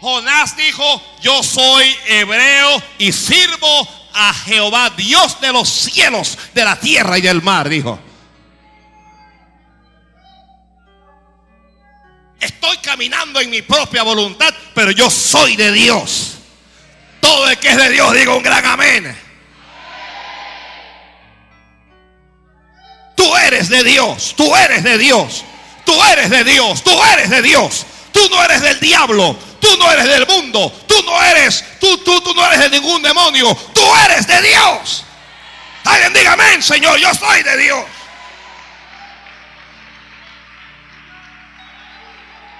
[0.00, 6.78] Jonás dijo, yo soy hebreo y sirvo a Jehová, Dios de los cielos, de la
[6.78, 7.98] tierra y del mar, dijo.
[12.40, 16.34] Estoy caminando en mi propia voluntad, pero yo soy de Dios.
[17.20, 19.27] Todo el que es de Dios, digo un gran amén.
[23.18, 25.44] Tú eres de Dios, tú eres de Dios,
[25.84, 27.84] tú eres de Dios, tú eres de Dios.
[28.12, 32.20] Tú no eres del diablo, tú no eres del mundo, tú no eres, tú, tú,
[32.20, 35.04] tú no eres de ningún demonio, tú eres de Dios.
[35.84, 37.84] Alguien diga amén, Señor, yo soy de Dios.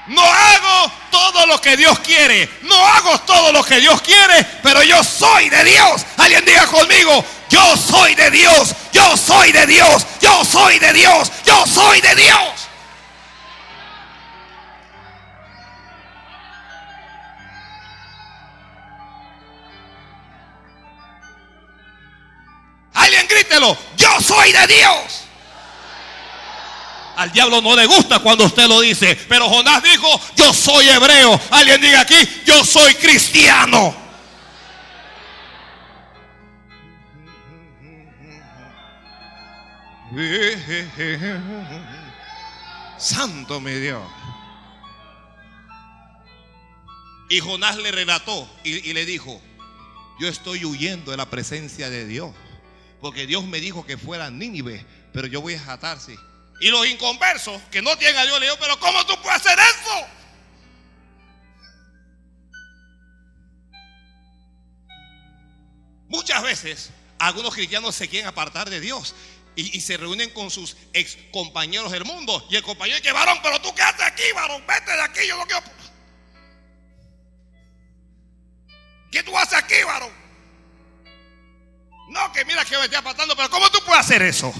[0.09, 2.48] No hago todo lo que Dios quiere.
[2.62, 6.04] No hago todo lo que Dios quiere, pero yo soy de Dios.
[6.16, 11.32] Alguien diga conmigo, yo soy de Dios, yo soy de Dios, yo soy de Dios,
[11.44, 12.68] yo soy de Dios.
[22.94, 25.24] Alguien grítelo, yo soy de Dios.
[27.16, 31.40] Al diablo no le gusta cuando usted lo dice, pero Jonás dijo, yo soy hebreo.
[31.51, 34.07] Alguien diga aquí, yo soy cristiano.
[42.98, 44.02] Santo mi Dios.
[47.28, 49.40] Y Jonás le relató y, le dijo,
[50.18, 52.34] yo estoy huyendo de la presencia de Dios.
[53.00, 56.16] Porque Dios me dijo que fuera Nínive, pero yo voy a jatarse.
[56.61, 59.59] Y los inconversos que no tienen a Dios le digo, pero ¿cómo tú puedes hacer
[59.59, 60.06] eso?
[66.09, 69.14] Muchas veces algunos cristianos se quieren apartar de Dios
[69.61, 72.46] y, se reúnen con sus ex compañeros del mundo.
[72.48, 75.36] Y el compañero dice, varón, pero tú qué haces aquí, varón, vete de aquí, yo
[75.36, 75.62] no quiero.
[79.11, 80.12] ¿Qué tú haces aquí, varón?
[82.11, 84.54] No, que mira que me estoy apartando, pero ¿cómo tú puedes hacer eso?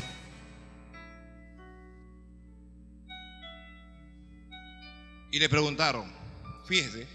[5.31, 6.13] Y le preguntaron,
[6.67, 7.07] fíjese,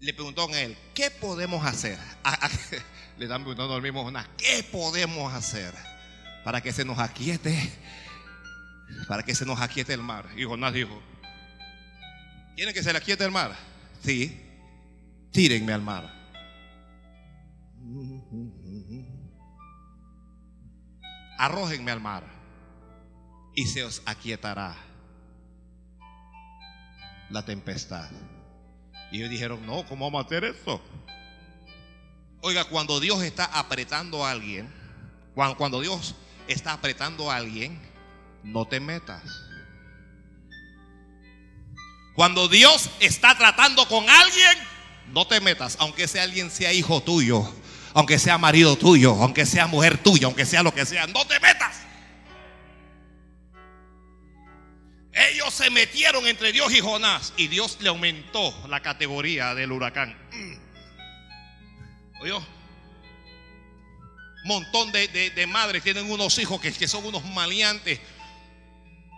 [0.00, 1.98] le preguntaron a él, ¿qué podemos hacer?
[3.16, 5.72] Le están preguntando al mismo ¿qué podemos hacer
[6.44, 7.72] para que se nos aquiete?
[9.08, 10.28] Para que se nos aquiete el mar.
[10.36, 11.02] Y Jonás dijo,
[12.54, 13.56] ¿quieren que se le aquiete el mar?
[14.02, 14.40] Sí,
[15.32, 16.12] tírenme al mar.
[21.38, 22.24] Arrójenme al mar
[23.54, 24.76] y se os aquietará
[27.30, 28.10] la tempestad.
[29.10, 30.80] Y ellos dijeron, no, ¿cómo vamos a hacer eso?
[32.40, 34.72] Oiga, cuando Dios está apretando a alguien,
[35.34, 36.14] cuando, cuando Dios
[36.48, 37.80] está apretando a alguien,
[38.42, 39.22] no te metas.
[42.14, 44.58] Cuando Dios está tratando con alguien,
[45.12, 47.52] no te metas, aunque ese alguien sea hijo tuyo,
[47.92, 51.40] aunque sea marido tuyo, aunque sea mujer tuya, aunque sea lo que sea, no te
[51.40, 51.80] metas.
[55.12, 60.16] Ellos se metieron entre Dios y Jonás y Dios le aumentó la categoría del huracán.
[62.20, 62.34] Oye,
[64.44, 68.00] montón de, de- madres tienen unos hijos que, que son unos maleantes,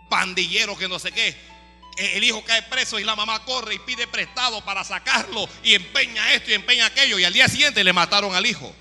[0.09, 1.35] pandilleros que no sé qué.
[1.97, 6.31] El hijo cae preso y la mamá corre y pide prestado para sacarlo y empeña
[6.33, 8.73] esto y empeña aquello y al día siguiente le mataron al hijo.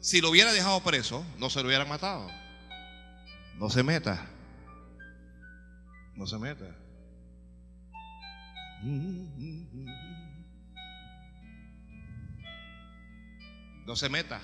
[0.00, 2.28] Si lo hubiera dejado preso, no se lo hubieran matado.
[3.54, 4.26] No se meta.
[6.16, 6.66] No se meta.
[13.86, 14.40] No se meta.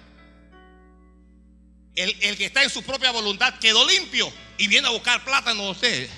[1.95, 5.53] El, el que está en su propia voluntad quedó limpio y viene a buscar plata,
[5.55, 6.09] no sé.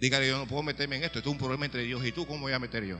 [0.00, 1.18] Dígale, yo no puedo meterme en esto.
[1.18, 2.26] Esto es un problema entre Dios y tú.
[2.26, 2.98] ¿Cómo voy a meter yo?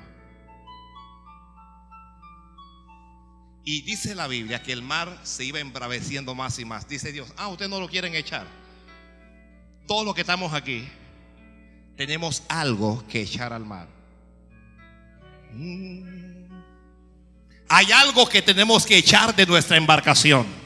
[3.64, 6.89] Y dice la Biblia que el mar se iba embraveciendo más y más.
[6.89, 8.47] Dice Dios, ah, ustedes no lo quieren echar.
[9.87, 10.89] Todos los que estamos aquí
[11.97, 13.89] tenemos algo que echar al mar.
[15.53, 16.47] Mm.
[17.68, 20.61] Hay algo que tenemos que echar de nuestra embarcación.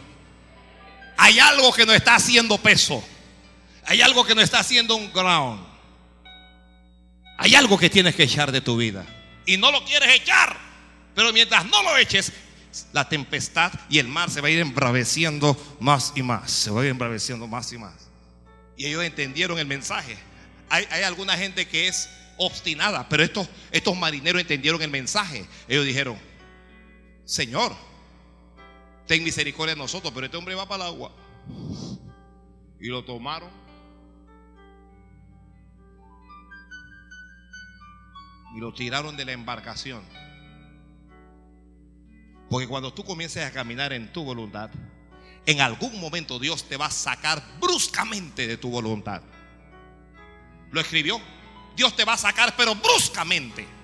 [1.16, 3.02] Hay algo que nos está haciendo peso.
[3.84, 5.64] Hay algo que nos está haciendo un ground.
[7.38, 9.04] Hay algo que tienes que echar de tu vida.
[9.44, 10.56] Y no lo quieres echar.
[11.14, 12.32] Pero mientras no lo eches,
[12.92, 16.50] la tempestad y el mar se va a ir embraveciendo más y más.
[16.50, 18.08] Se va a ir embraveciendo más y más.
[18.76, 20.16] Y ellos entendieron el mensaje.
[20.68, 25.46] Hay, hay alguna gente que es obstinada, pero estos, estos marineros entendieron el mensaje.
[25.68, 26.18] Ellos dijeron,
[27.24, 27.74] Señor,
[29.06, 31.12] ten misericordia de nosotros, pero este hombre va para el agua.
[32.80, 33.50] Y lo tomaron.
[38.54, 40.02] Y lo tiraron de la embarcación.
[42.48, 44.70] Porque cuando tú comiences a caminar en tu voluntad,
[45.46, 49.22] en algún momento Dios te va a sacar bruscamente de tu voluntad.
[50.70, 51.20] Lo escribió.
[51.76, 53.75] Dios te va a sacar, pero bruscamente.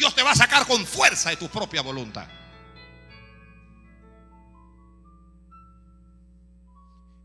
[0.00, 2.26] Dios te va a sacar con fuerza de tu propia voluntad.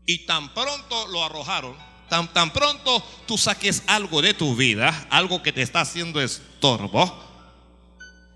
[0.04, 1.74] Y tan pronto lo arrojaron,
[2.10, 7.18] tan, tan pronto tú saques algo de tu vida, algo que te está haciendo estorbo,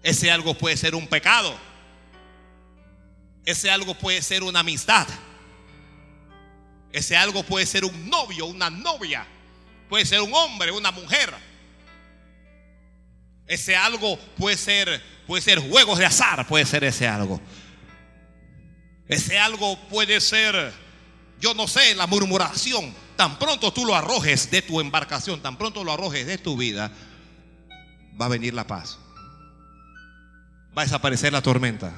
[0.02, 1.54] ese algo puede ser un pecado.
[3.44, 5.06] Ese algo puede ser una amistad.
[6.92, 9.26] Ese algo puede ser un novio, una novia.
[9.90, 11.49] Puede ser un hombre, una mujer.
[13.50, 17.40] Ese algo puede ser, puede ser juegos de azar, puede ser ese algo.
[19.08, 20.72] Ese algo puede ser,
[21.40, 22.94] yo no sé, la murmuración.
[23.16, 26.92] Tan pronto tú lo arrojes de tu embarcación, tan pronto lo arrojes de tu vida,
[28.20, 29.00] va a venir la paz.
[30.78, 31.92] Va a desaparecer la tormenta.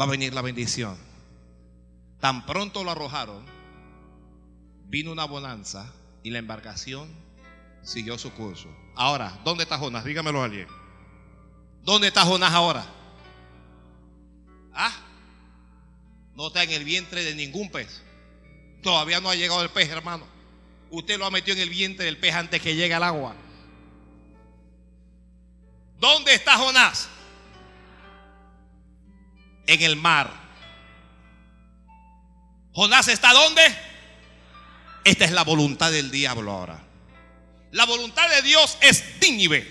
[0.00, 0.96] Va a venir la bendición.
[2.20, 3.44] Tan pronto lo arrojaron,
[4.84, 5.92] vino una bonanza
[6.22, 7.08] y la embarcación
[7.82, 8.68] siguió su curso.
[8.98, 10.02] Ahora, ¿dónde está Jonás?
[10.02, 10.66] Dígamelo a alguien.
[11.82, 12.84] ¿Dónde está Jonás ahora?
[14.74, 14.92] Ah,
[16.34, 18.02] no está en el vientre de ningún pez.
[18.82, 20.26] Todavía no ha llegado el pez, hermano.
[20.90, 23.36] Usted lo ha metido en el vientre del pez antes que llegue al agua.
[26.00, 27.08] ¿Dónde está Jonás?
[29.68, 30.28] En el mar.
[32.72, 33.62] ¿Jonás está dónde?
[35.04, 36.87] Esta es la voluntad del diablo ahora.
[37.72, 39.66] La voluntad de Dios es Nínive.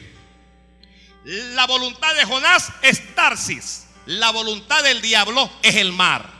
[1.25, 3.87] La voluntad de Jonás es Tarsis.
[4.05, 6.31] La voluntad del diablo es el mar.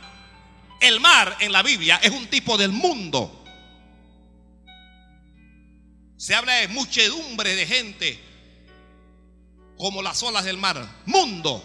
[0.80, 3.44] El mar en la Biblia es un tipo del mundo.
[6.16, 8.24] Se habla de muchedumbre de gente
[9.76, 10.84] como las olas del mar.
[11.06, 11.62] Mundo.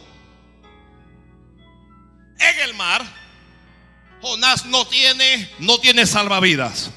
[2.39, 3.03] En el mar,
[4.21, 6.91] Jonás no tiene, no tiene salvavidas.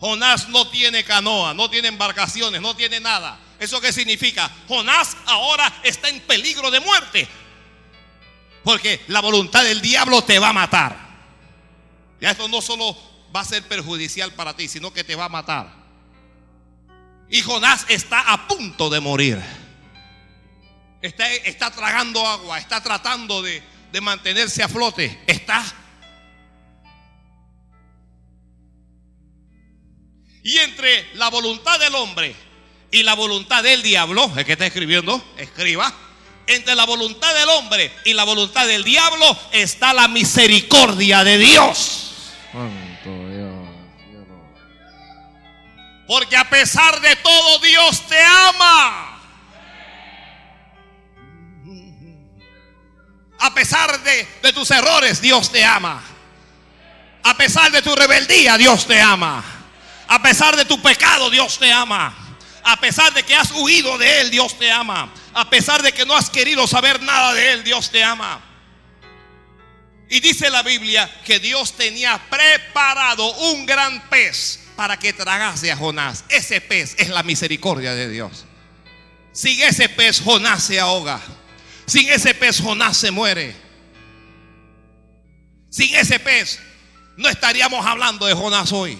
[0.00, 3.38] Jonás no tiene canoa, no tiene embarcaciones, no tiene nada.
[3.58, 4.50] ¿Eso qué significa?
[4.68, 7.28] Jonás ahora está en peligro de muerte.
[8.62, 10.96] Porque la voluntad del diablo te va a matar.
[12.20, 12.96] Ya esto no solo
[13.34, 15.72] va a ser perjudicial para ti, sino que te va a matar.
[17.28, 19.42] Y Jonás está a punto de morir.
[21.02, 25.22] Está, está tragando agua, está tratando de, de mantenerse a flote.
[25.26, 25.64] Está
[30.48, 32.34] Y entre la voluntad del hombre
[32.90, 35.92] y la voluntad del diablo, el que está escribiendo, escriba.
[36.46, 42.12] Entre la voluntad del hombre y la voluntad del diablo está la misericordia de Dios.
[46.06, 49.20] Porque a pesar de todo Dios te ama.
[53.38, 56.02] A pesar de, de tus errores Dios te ama.
[57.22, 59.57] A pesar de tu rebeldía Dios te ama.
[60.08, 62.16] A pesar de tu pecado, Dios te ama.
[62.64, 65.12] A pesar de que has huido de Él, Dios te ama.
[65.34, 68.42] A pesar de que no has querido saber nada de Él, Dios te ama.
[70.10, 75.76] Y dice la Biblia que Dios tenía preparado un gran pez para que tragase a
[75.76, 76.24] Jonás.
[76.30, 78.46] Ese pez es la misericordia de Dios.
[79.32, 81.20] Sin ese pez Jonás se ahoga.
[81.86, 83.54] Sin ese pez Jonás se muere.
[85.70, 86.58] Sin ese pez
[87.18, 88.98] no estaríamos hablando de Jonás hoy.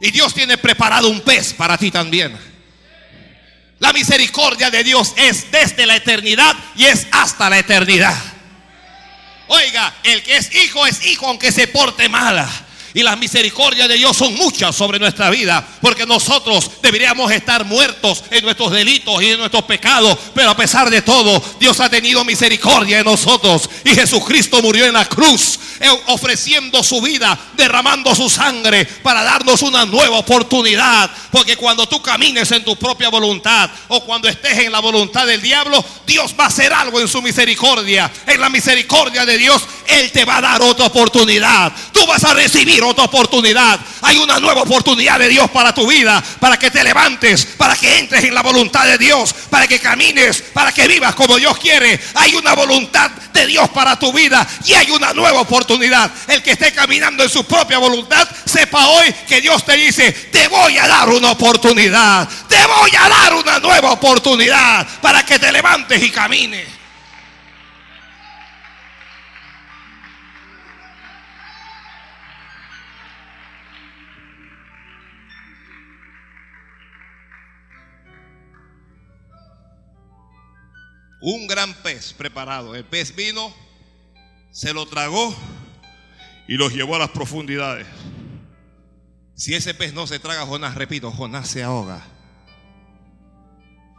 [0.00, 2.36] Y Dios tiene preparado un pez para ti también.
[3.78, 8.16] La misericordia de Dios es desde la eternidad y es hasta la eternidad.
[9.48, 12.48] Oiga, el que es hijo es hijo aunque se porte mala.
[12.96, 15.62] Y las misericordias de Dios son muchas sobre nuestra vida.
[15.82, 20.16] Porque nosotros deberíamos estar muertos en nuestros delitos y en nuestros pecados.
[20.34, 23.68] Pero a pesar de todo, Dios ha tenido misericordia de nosotros.
[23.84, 29.60] Y Jesucristo murió en la cruz, eh, ofreciendo su vida, derramando su sangre para darnos
[29.60, 31.10] una nueva oportunidad.
[31.30, 35.42] Porque cuando tú camines en tu propia voluntad o cuando estés en la voluntad del
[35.42, 38.10] diablo, Dios va a hacer algo en su misericordia.
[38.26, 41.70] En la misericordia de Dios, Él te va a dar otra oportunidad.
[41.92, 43.78] Tú vas a recibir otra oportunidad.
[44.02, 47.98] Hay una nueva oportunidad de Dios para tu vida, para que te levantes, para que
[47.98, 52.00] entres en la voluntad de Dios, para que camines, para que vivas como Dios quiere.
[52.14, 56.10] Hay una voluntad de Dios para tu vida y hay una nueva oportunidad.
[56.28, 60.48] El que esté caminando en su propia voluntad, sepa hoy que Dios te dice, te
[60.48, 65.52] voy a dar una oportunidad, te voy a dar una nueva oportunidad para que te
[65.52, 66.66] levantes y camines.
[81.26, 82.76] Un gran pez preparado.
[82.76, 83.52] El pez vino,
[84.52, 85.36] se lo tragó
[86.46, 87.84] y los llevó a las profundidades.
[89.34, 92.00] Si ese pez no se traga, Jonás, repito, Jonás se ahoga.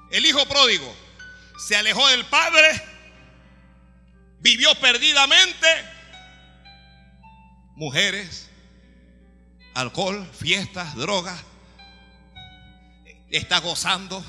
[0.09, 0.95] El hijo pródigo
[1.67, 2.82] se alejó del padre,
[4.39, 5.67] vivió perdidamente.
[7.75, 8.49] Mujeres,
[9.73, 11.43] alcohol, fiestas, drogas.
[13.30, 14.23] Está gozando,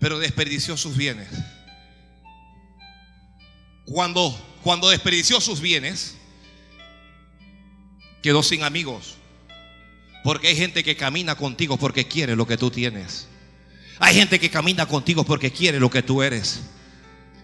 [0.00, 1.28] pero desperdició sus bienes.
[3.84, 6.16] Cuando, cuando desperdició sus bienes,
[8.22, 9.16] quedó sin amigos.
[10.22, 13.28] Porque hay gente que camina contigo porque quiere lo que tú tienes.
[13.98, 16.62] Hay gente que camina contigo porque quiere lo que tú eres.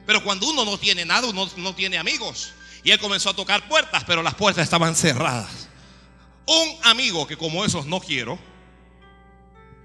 [0.07, 2.53] Pero cuando uno no tiene nada, uno no tiene amigos.
[2.83, 5.69] Y él comenzó a tocar puertas, pero las puertas estaban cerradas.
[6.47, 8.39] Un amigo que como esos no quiero,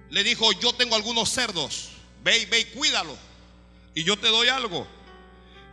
[0.10, 1.90] le dijo, yo tengo algunos cerdos,
[2.24, 3.18] ve, ve y cuídalo.
[3.94, 4.88] Y yo te doy algo.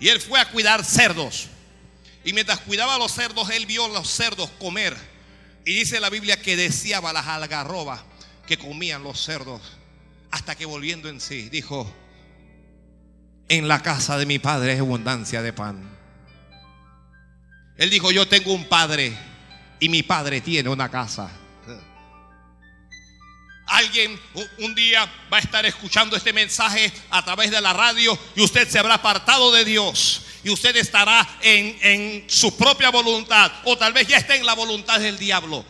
[0.02, 1.46] Y él fue a cuidar cerdos.
[2.24, 4.96] Y mientras cuidaba a los cerdos, él vio a los cerdos comer.
[5.64, 8.00] Y dice la Biblia que deseaba las algarrobas
[8.44, 9.62] que comían los cerdos.
[10.32, 11.88] Hasta que volviendo en sí, dijo,
[13.48, 15.88] en la casa de mi padre es abundancia de pan.
[17.76, 19.16] Él dijo, yo tengo un padre
[19.78, 21.30] y mi padre tiene una casa.
[23.72, 24.20] Alguien
[24.58, 28.68] un día va a estar escuchando este mensaje a través de la radio y usted
[28.68, 33.94] se habrá apartado de Dios y usted estará en, en su propia voluntad o tal
[33.94, 35.64] vez ya esté en la voluntad del diablo.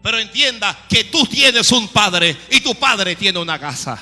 [0.00, 3.98] Pero entienda que tú tienes un padre y tu padre tiene una casa.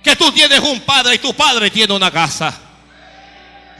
[0.00, 2.56] Que tú tienes un padre y tu padre tiene una casa.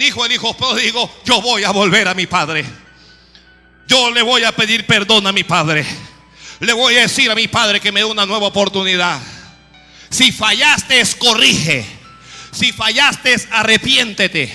[0.01, 2.88] Dijo el hijo pródigo, yo voy a volver a mi padre.
[3.89, 5.85] Yo le voy a pedir perdón a mi padre.
[6.61, 9.19] Le voy a decir a mi padre que me dé una nueva oportunidad.
[10.11, 11.87] Si fallaste, corrige.
[12.53, 14.53] Si fallaste, arrepiéntete.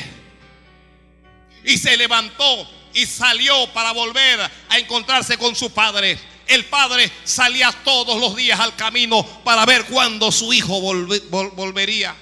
[1.66, 6.20] Y se levantó y salió para volver a encontrarse con su padre.
[6.46, 12.16] El padre salía todos los días al camino para ver cuándo su hijo volvería.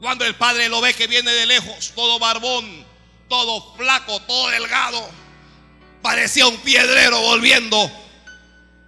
[0.00, 2.85] Cuando el padre lo ve que viene de lejos, todo barbón,
[3.28, 5.08] todo flaco, todo delgado,
[6.02, 7.90] parecía un piedrero volviendo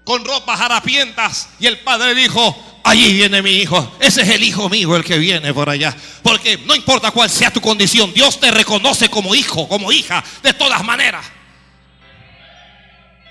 [0.04, 1.48] con ropas harapientas.
[1.58, 5.18] Y el padre dijo, allí viene mi hijo, ese es el hijo mío el que
[5.18, 5.96] viene por allá.
[6.22, 10.52] Porque no importa cuál sea tu condición, Dios te reconoce como hijo, como hija, de
[10.54, 11.37] todas maneras.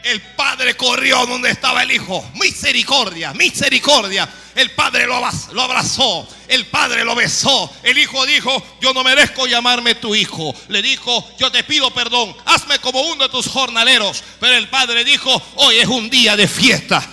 [0.08, 2.26] El padre corrió donde estaba el hijo.
[2.36, 4.28] Misericordia, misericordia.
[4.56, 7.70] El padre lo abrazó, el padre lo besó.
[7.84, 10.56] El hijo dijo, yo no merezco llamarme tu hijo.
[10.70, 14.24] Le dijo, yo te pido perdón, hazme como uno de tus jornaleros.
[14.40, 17.06] Pero el padre dijo, hoy es un día de fiesta.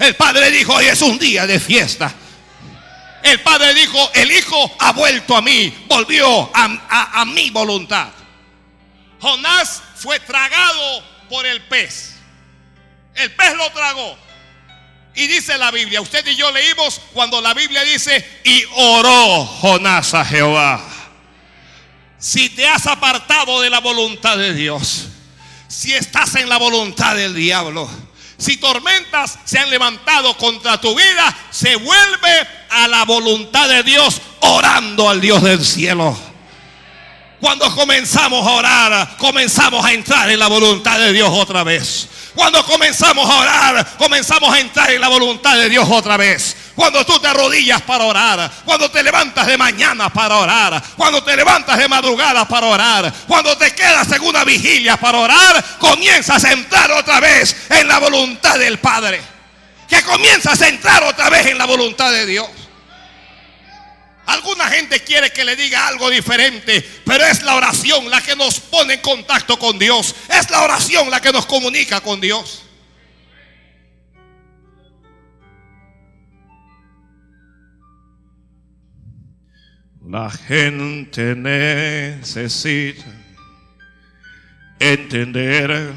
[0.00, 2.12] El padre dijo, hoy es un día de fiesta.
[3.22, 8.08] El padre dijo, el hijo ha vuelto a mí, volvió a, a mi voluntad.
[9.20, 12.12] Jonás fue tragado por el pez.
[13.14, 14.18] El pez lo tragó.
[15.14, 20.12] Y dice la Biblia, usted y yo leímos cuando la Biblia dice, y oró Jonás
[20.12, 20.84] a Jehová.
[22.18, 25.06] Si te has apartado de la voluntad de Dios,
[25.68, 27.88] si estás en la voluntad del diablo,
[28.36, 34.20] si tormentas se han levantado contra tu vida, se vuelve a la voluntad de Dios
[34.40, 36.31] orando al Dios del cielo.
[37.42, 42.06] Cuando comenzamos a orar, comenzamos a entrar en la voluntad de Dios otra vez.
[42.36, 46.56] Cuando comenzamos a orar, comenzamos a entrar en la voluntad de Dios otra vez.
[46.76, 51.36] Cuando tú te arrodillas para orar, cuando te levantas de mañana para orar, cuando te
[51.36, 56.52] levantas de madrugada para orar, cuando te quedas en una vigilia para orar, comienzas a
[56.52, 59.20] entrar otra vez en la voluntad del Padre.
[59.88, 62.61] Que comienzas a entrar otra vez en la voluntad de Dios.
[64.26, 68.60] Alguna gente quiere que le diga algo diferente, pero es la oración la que nos
[68.60, 70.14] pone en contacto con Dios.
[70.28, 72.62] Es la oración la que nos comunica con Dios.
[80.08, 83.04] La gente necesita
[84.78, 85.92] entender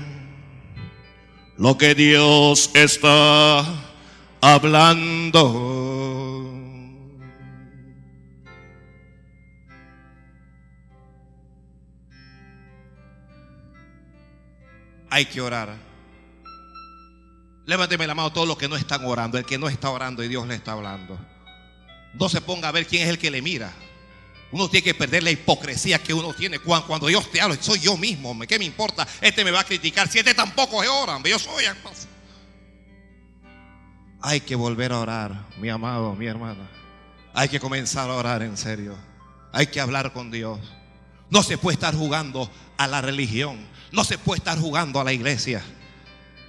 [1.57, 3.65] lo que Dios está
[4.41, 6.24] hablando.
[15.15, 15.73] Hay que orar.
[17.65, 20.27] Levánteme la mano todos los que no están orando, el que no está orando y
[20.27, 21.17] Dios le está hablando.
[22.15, 23.71] No se ponga a ver quién es el que le mira.
[24.51, 27.55] Uno tiene que perder la hipocresía que uno tiene cuando, Dios te habla.
[27.61, 28.37] Soy yo mismo.
[28.41, 29.07] ¿Qué me importa?
[29.21, 30.09] Este me va a criticar.
[30.09, 31.63] Si este tampoco es ora, yo soy.
[34.21, 36.69] Hay que volver a orar, mi amado, mi hermana.
[37.33, 38.97] Hay que comenzar a orar en serio.
[39.53, 40.59] Hay que hablar con Dios.
[41.29, 43.74] No se puede estar jugando a la religión.
[43.95, 45.63] No se puede estar jugando a la iglesia.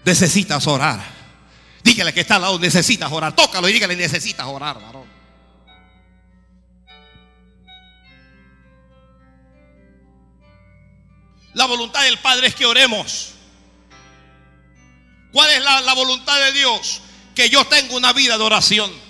[0.05, 1.01] Necesitas orar.
[1.85, 3.37] Dígale que está al lado, necesitas orar.
[3.37, 5.07] Tócalo y dígale, necesitas orar, varón.
[11.55, 13.35] La voluntad del Padre es que oremos.
[15.33, 17.01] ¿Cuál es la, la voluntad de Dios?
[17.35, 19.06] Que yo tenga una vida de oración.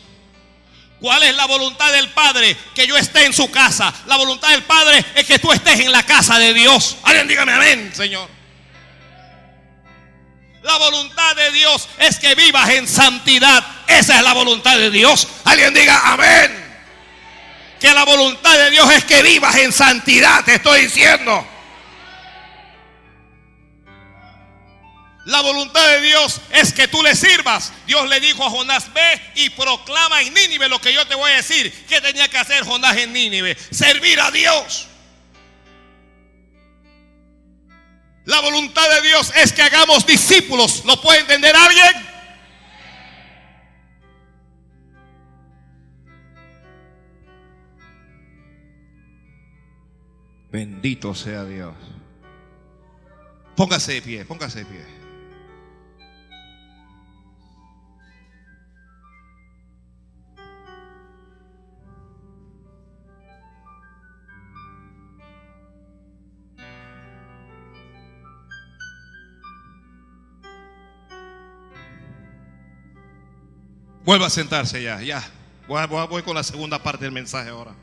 [1.00, 2.56] ¿Cuál es la voluntad del Padre?
[2.74, 3.92] Que yo esté en su casa.
[4.06, 6.96] La voluntad del Padre es que tú estés en la casa de Dios.
[7.02, 8.28] Alguien dígame amén, Señor.
[10.62, 13.64] La voluntad de Dios es que vivas en santidad.
[13.86, 15.28] Esa es la voluntad de Dios.
[15.44, 16.64] Alguien diga amén.
[17.78, 21.46] Que la voluntad de Dios es que vivas en santidad, te estoy diciendo.
[25.26, 27.72] La voluntad de Dios es que tú le sirvas.
[27.84, 31.32] Dios le dijo a Jonás, ve y proclama en Nínive lo que yo te voy
[31.32, 31.84] a decir.
[31.88, 33.56] ¿Qué tenía que hacer Jonás en Nínive?
[33.72, 34.86] Servir a Dios.
[38.24, 40.84] La voluntad de Dios es que hagamos discípulos.
[40.84, 42.06] ¿Lo puede entender alguien?
[50.52, 51.74] Bendito sea Dios.
[53.56, 54.95] Póngase de pie, póngase de pie.
[74.06, 75.22] Vuelva a sentarse ya, ya.
[75.66, 77.74] Voy, voy- con la segunda parte del mensaje ahora.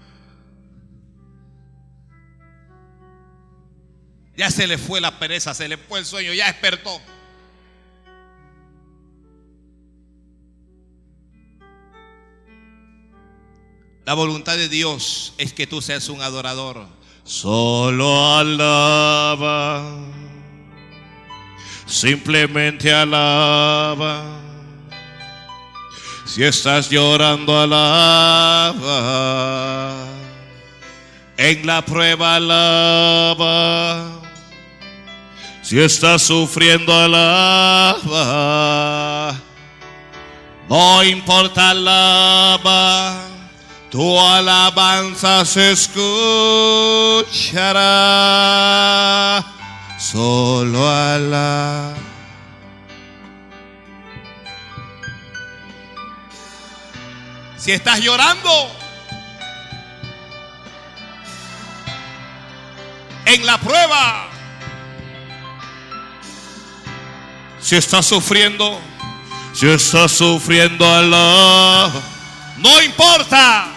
[4.38, 6.99] Ya se le fue la pereza, se le fue el sueño, ya despertó.
[14.05, 16.86] La voluntad de Dios es que tú seas un adorador.
[17.24, 19.84] Solo alaba.
[21.86, 24.39] Simplemente alaba.
[26.34, 28.73] Si estás llorando, alaba.
[31.38, 34.19] En la prueba, alaba.
[35.61, 37.99] Si estás sufriendo, alaba.
[40.67, 43.27] No importa, alaba.
[43.91, 46.01] Tu alabanza se escuchará.
[49.99, 52.12] Solo alaba.
[57.64, 58.70] Si estás llorando
[63.24, 64.28] en la prueba,
[67.61, 68.82] si estás sufriendo,
[69.53, 71.89] si estás sufriendo Allah,
[72.57, 73.70] no importa.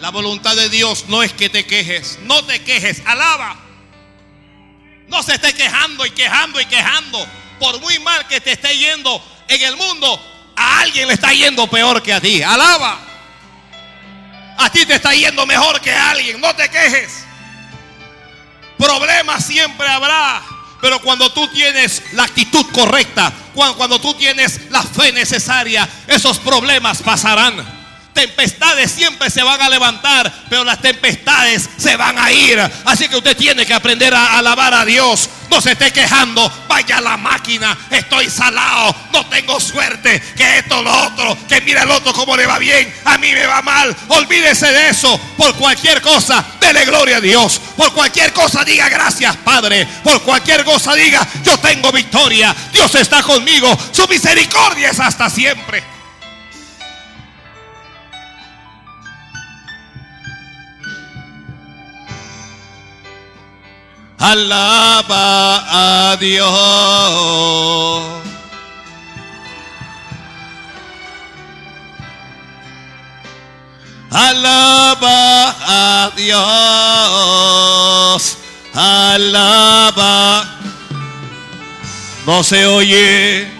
[0.00, 3.63] La voluntad de Dios no es que te quejes, no te quejes, alaba.
[5.14, 7.24] No se esté quejando y quejando y quejando.
[7.60, 10.20] Por muy mal que te esté yendo en el mundo,
[10.56, 12.42] a alguien le está yendo peor que a ti.
[12.42, 12.98] Alaba.
[14.58, 16.40] A ti te está yendo mejor que a alguien.
[16.40, 17.24] No te quejes.
[18.76, 20.42] Problemas siempre habrá.
[20.80, 26.40] Pero cuando tú tienes la actitud correcta, cuando, cuando tú tienes la fe necesaria, esos
[26.40, 27.73] problemas pasarán.
[28.14, 32.60] Tempestades siempre se van a levantar, pero las tempestades se van a ir.
[32.84, 35.28] Así que usted tiene que aprender a alabar a Dios.
[35.50, 40.92] No se esté quejando, vaya la máquina, estoy salado, no tengo suerte, que esto, lo
[41.06, 43.94] otro, que mira el otro cómo le va bien, a mí me va mal.
[44.08, 45.20] Olvídese de eso.
[45.36, 47.60] Por cualquier cosa, dele gloria a Dios.
[47.76, 49.86] Por cualquier cosa diga gracias, Padre.
[50.02, 52.54] Por cualquier cosa diga, yo tengo victoria.
[52.72, 53.76] Dios está conmigo.
[53.92, 55.93] Su misericordia es hasta siempre.
[64.24, 66.48] Alaba a Dios.
[74.10, 76.38] Alaba a Dios.
[78.72, 80.58] Alaba.
[82.24, 83.52] No se oye.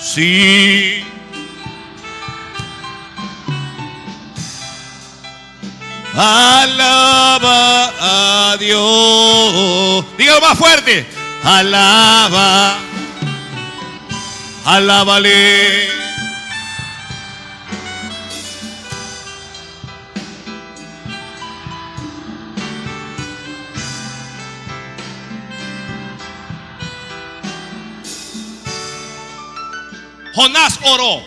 [0.00, 1.04] Sí.
[6.14, 10.04] Alaba a Dios.
[10.18, 11.06] Dígalo más fuerte.
[11.42, 12.76] Alaba.
[14.66, 15.88] Alábale.
[30.34, 31.22] Jonás oró.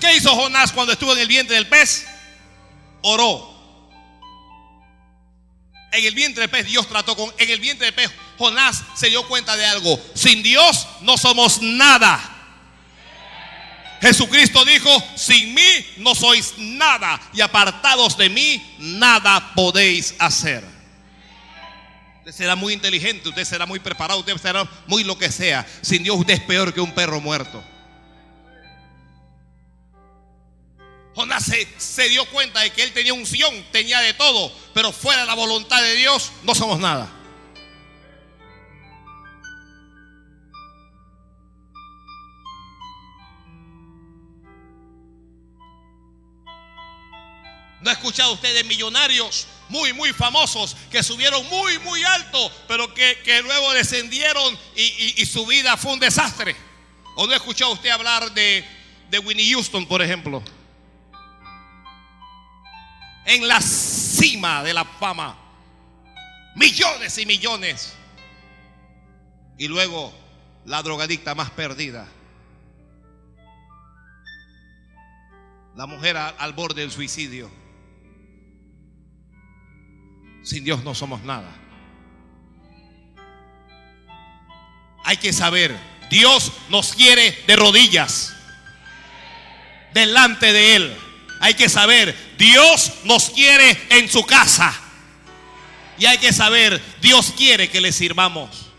[0.00, 2.11] ¿Qué hizo Jonás cuando estuvo en el vientre del pez?
[3.02, 3.52] Oró.
[5.92, 7.32] En el vientre del pez Dios trató con...
[7.38, 10.00] En el vientre del pez Jonás se dio cuenta de algo.
[10.14, 12.32] Sin Dios no somos nada.
[14.00, 20.64] Jesucristo dijo, sin mí no sois nada y apartados de mí nada podéis hacer.
[22.18, 25.66] Usted será muy inteligente, usted será muy preparado, usted será muy lo que sea.
[25.82, 27.62] Sin Dios usted es peor que un perro muerto.
[31.14, 31.44] Jonás
[31.76, 35.34] se, dio cuenta de que él tenía unción, tenía de todo, pero fuera de la
[35.34, 37.10] voluntad de Dios no somos nada.
[47.82, 52.94] ¿No ha escuchado usted de millonarios muy, muy famosos que subieron muy, muy alto, pero
[52.94, 56.56] que, luego descendieron y su vida fue un desastre?
[57.16, 58.64] ¿O no ha escuchado usted hablar de,
[59.10, 60.42] de Winnie Houston, por ejemplo?
[63.24, 65.38] En la cima de la fama.
[66.56, 67.94] Millones y millones.
[69.58, 70.12] Y luego
[70.64, 72.06] la drogadicta más perdida.
[75.76, 77.50] La mujer al borde del suicidio.
[80.42, 81.50] Sin Dios no somos nada.
[85.04, 85.76] Hay que saber,
[86.10, 88.34] Dios nos quiere de rodillas,
[89.94, 90.96] delante de Él.
[91.42, 94.72] Hay que saber, Dios nos quiere en su casa.
[95.98, 98.70] Y hay que saber, Dios quiere que le sirvamos.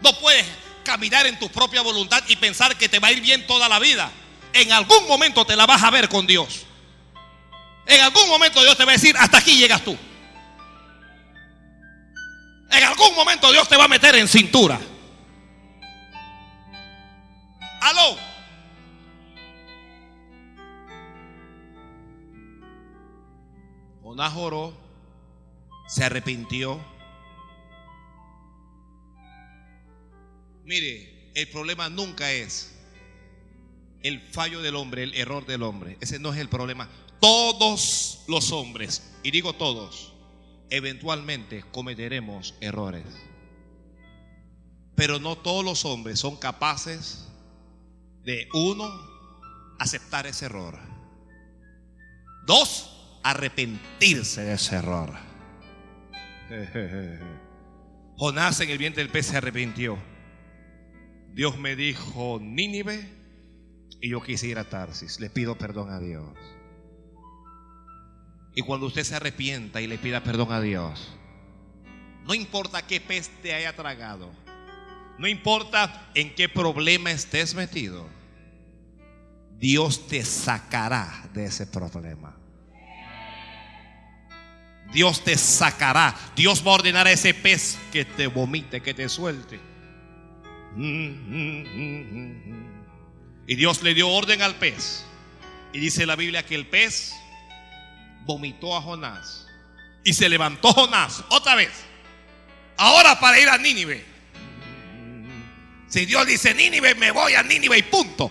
[0.00, 0.46] No puedes
[0.82, 3.78] caminar en tu propia voluntad y pensar que te va a ir bien toda la
[3.78, 4.10] vida.
[4.54, 6.64] En algún momento te la vas a ver con Dios.
[7.84, 9.94] En algún momento Dios te va a decir, hasta aquí llegas tú.
[12.70, 14.80] En algún momento Dios te va a meter en cintura.
[17.82, 18.29] Aló.
[24.20, 24.74] Jonás oró,
[25.88, 26.78] se arrepintió.
[30.62, 32.78] Mire, el problema nunca es
[34.02, 35.96] el fallo del hombre, el error del hombre.
[36.02, 36.90] Ese no es el problema.
[37.18, 40.12] Todos los hombres, y digo todos,
[40.68, 43.06] eventualmente cometeremos errores.
[44.96, 47.26] Pero no todos los hombres son capaces
[48.22, 48.86] de, uno,
[49.78, 50.78] aceptar ese error.
[52.44, 52.89] Dos,
[53.22, 55.10] arrepentirse de ese error.
[58.16, 59.98] Jonás en el vientre del pez se arrepintió.
[61.32, 63.08] Dios me dijo Nínive
[64.00, 65.20] y yo quise ir a Tarsis.
[65.20, 66.28] Le pido perdón a Dios.
[68.54, 71.16] Y cuando usted se arrepienta y le pida perdón a Dios,
[72.26, 74.30] no importa qué pez te haya tragado,
[75.18, 78.08] no importa en qué problema estés metido,
[79.56, 82.39] Dios te sacará de ese problema.
[84.92, 86.16] Dios te sacará.
[86.34, 89.60] Dios va a ordenar a ese pez que te vomite, que te suelte.
[93.46, 95.04] Y Dios le dio orden al pez.
[95.72, 97.14] Y dice la Biblia que el pez
[98.24, 99.46] vomitó a Jonás.
[100.04, 101.70] Y se levantó Jonás otra vez.
[102.76, 104.04] Ahora para ir a Nínive.
[105.86, 108.30] Si Dios dice Nínive, me voy a Nínive y punto.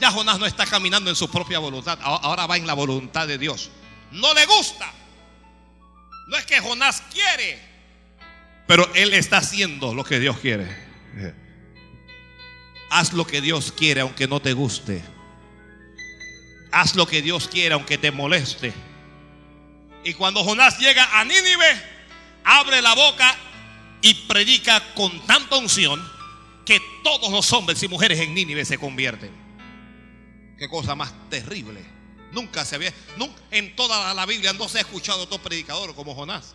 [0.00, 1.98] Ya Jonás no está caminando en su propia voluntad.
[2.02, 3.70] Ahora va en la voluntad de Dios.
[4.12, 4.92] No le gusta.
[6.28, 7.58] No es que Jonás quiere.
[8.66, 10.68] Pero él está haciendo lo que Dios quiere.
[12.90, 15.02] Haz lo que Dios quiere aunque no te guste.
[16.72, 18.72] Haz lo que Dios quiere aunque te moleste.
[20.04, 21.82] Y cuando Jonás llega a Nínive,
[22.44, 23.36] abre la boca
[24.02, 26.00] y predica con tanta unción
[26.64, 29.30] que todos los hombres y mujeres en Nínive se convierten.
[30.56, 31.99] Qué cosa más terrible.
[32.32, 32.92] Nunca se había,
[33.50, 36.54] en toda la Biblia no se ha escuchado otro predicador como Jonás.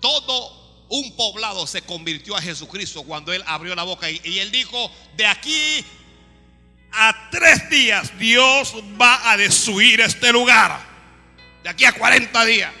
[0.00, 4.52] Todo un poblado se convirtió a Jesucristo cuando él abrió la boca y, y él
[4.52, 5.84] dijo, de aquí
[6.92, 10.80] a tres días Dios va a destruir este lugar.
[11.62, 12.72] De aquí a 40 días.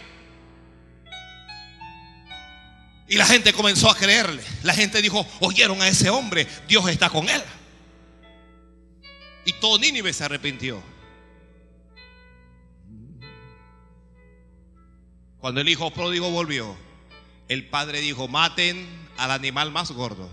[3.08, 4.42] Y la gente comenzó a creerle.
[4.62, 7.42] La gente dijo, oyeron a ese hombre, Dios está con él.
[9.44, 10.82] Y todo Nínive se arrepintió.
[15.46, 16.76] Cuando el hijo pródigo volvió,
[17.46, 18.84] el padre dijo, maten
[19.16, 20.28] al animal más gordo.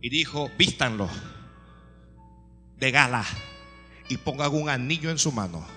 [0.00, 1.10] Y dijo, vístanlo
[2.78, 3.26] de gala
[4.08, 5.68] y pongan un anillo en su mano.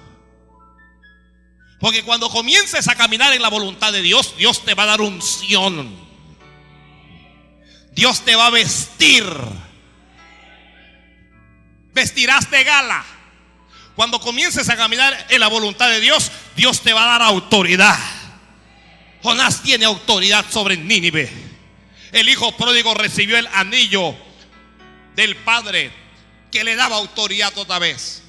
[1.81, 5.01] Porque cuando comiences a caminar en la voluntad de Dios, Dios te va a dar
[5.01, 5.93] unción.
[7.91, 9.25] Dios te va a vestir.
[11.93, 13.12] Vestirás de gala.
[13.95, 17.97] Cuando comiences a caminar en la voluntad de Dios, Dios te va a dar autoridad.
[19.21, 21.31] Jonás tiene autoridad sobre Nínive.
[22.11, 24.15] El hijo pródigo recibió el anillo
[25.15, 25.91] del padre
[26.51, 28.21] que le daba autoridad otra vez.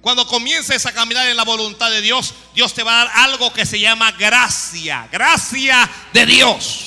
[0.00, 3.52] Cuando comiences a caminar en la voluntad de Dios, Dios te va a dar algo
[3.52, 5.08] que se llama gracia.
[5.10, 6.84] Gracia de Dios.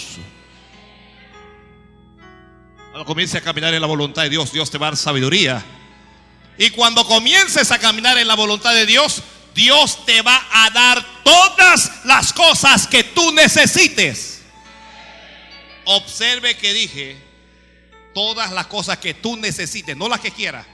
[2.92, 5.64] Cuando comiences a caminar en la voluntad de Dios, Dios te va a dar sabiduría.
[6.62, 9.24] Y cuando comiences a caminar en la voluntad de Dios,
[9.56, 14.44] Dios te va a dar todas las cosas que tú necesites.
[15.86, 17.18] Observe que dije,
[18.14, 20.68] todas las cosas que tú necesites, no las que quieras,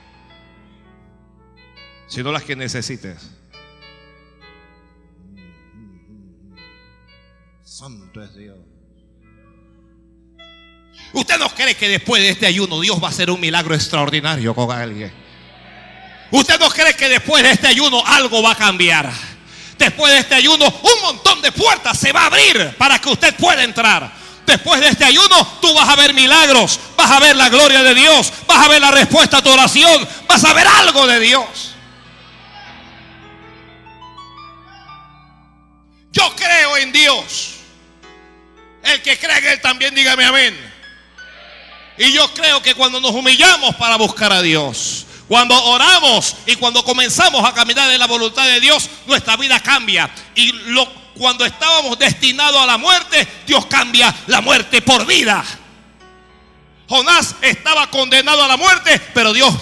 [2.09, 3.21] sino las que necesites.
[7.63, 8.57] Santo es Dios.
[11.13, 14.53] Usted no cree que después de este ayuno Dios va a hacer un milagro extraordinario
[14.53, 15.26] con alguien.
[16.31, 19.11] Usted no cree que después de este ayuno algo va a cambiar.
[19.77, 23.35] Después de este ayuno un montón de puertas se va a abrir para que usted
[23.35, 24.11] pueda entrar.
[24.45, 27.93] Después de este ayuno tú vas a ver milagros, vas a ver la gloria de
[27.93, 31.75] Dios, vas a ver la respuesta a tu oración, vas a ver algo de Dios.
[36.11, 37.53] Yo creo en Dios.
[38.83, 40.57] El que cree en Él también dígame amén.
[41.97, 46.83] Y yo creo que cuando nos humillamos para buscar a Dios, cuando oramos y cuando
[46.83, 50.09] comenzamos a caminar en la voluntad de Dios, nuestra vida cambia.
[50.35, 50.53] Y
[51.17, 55.43] cuando estábamos destinados a la muerte, Dios cambia la muerte por vida.
[56.87, 59.53] Jonás estaba condenado a la muerte, pero Dios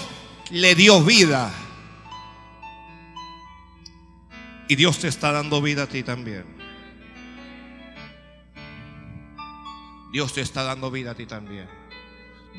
[0.50, 1.52] le dio vida.
[4.68, 6.44] Y Dios te está dando vida a ti también.
[10.12, 11.68] Dios te está dando vida a ti también.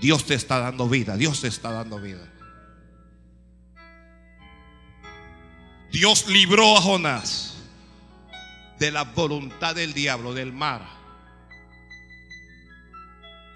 [0.02, 1.16] Dios te está dando vida.
[1.16, 2.34] Dios te está dando vida.
[5.92, 7.56] Dios libró a Jonás
[8.80, 10.88] de la voluntad del diablo, del mar.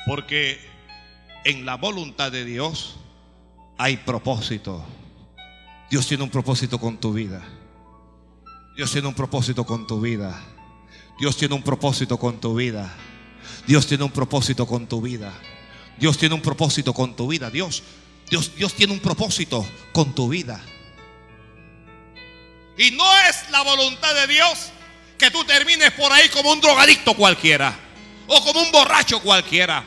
[0.05, 0.59] Porque
[1.43, 2.95] en la voluntad de Dios
[3.77, 4.84] hay propósito.
[5.89, 7.43] Dios tiene un propósito con tu vida.
[8.75, 10.41] Dios tiene un propósito con tu vida.
[11.19, 12.91] Dios tiene un propósito con tu vida.
[13.67, 15.34] Dios tiene un propósito con tu vida.
[15.99, 17.51] Dios tiene un propósito con tu vida.
[17.51, 17.84] Dios,
[18.29, 20.61] Dios, Dios tiene un propósito con tu vida.
[22.78, 24.72] Y no es la voluntad de Dios
[25.17, 27.78] que tú termines por ahí como un drogadicto cualquiera
[28.28, 29.84] o como un borracho cualquiera.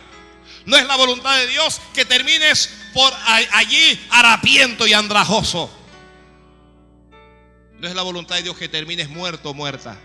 [0.66, 3.12] No es la voluntad de Dios que termines por
[3.52, 5.70] allí harapiento y andrajoso.
[7.78, 9.98] No es la voluntad de Dios que termines muerto o muerta.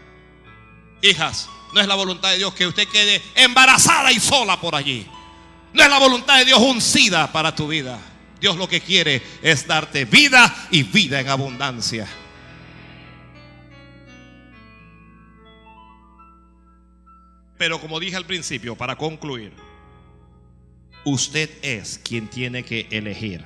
[1.02, 5.08] Hijas, no es la voluntad de Dios que usted quede embarazada y sola por allí.
[5.74, 8.00] No es la voluntad de Dios uncida para tu vida.
[8.42, 12.08] Dios lo que quiere es darte vida y vida en abundancia.
[17.60, 19.52] Pero como dije al principio, para concluir,
[21.04, 23.44] usted es quien tiene que elegir.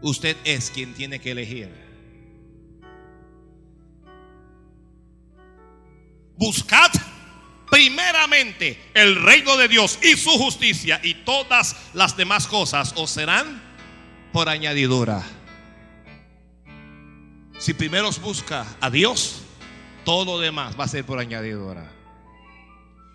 [0.00, 1.70] Usted es quien tiene que elegir.
[6.38, 6.92] Buscad
[7.70, 13.62] primeramente el reino de Dios y su justicia y todas las demás cosas os serán
[14.32, 15.22] por añadidura.
[17.58, 19.42] Si primero busca a Dios,
[20.06, 21.92] todo lo demás va a ser por añadidura.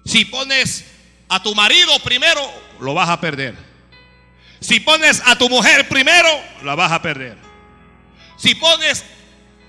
[0.05, 0.85] Si pones
[1.29, 2.41] a tu marido primero,
[2.81, 3.55] lo vas a perder.
[4.59, 6.27] Si pones a tu mujer primero,
[6.63, 7.37] la vas a perder.
[8.35, 9.05] Si pones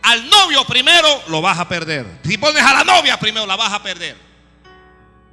[0.03, 2.05] al novio primero, lo vas a perder.
[2.25, 4.17] Si pones a la novia primero, la vas a perder.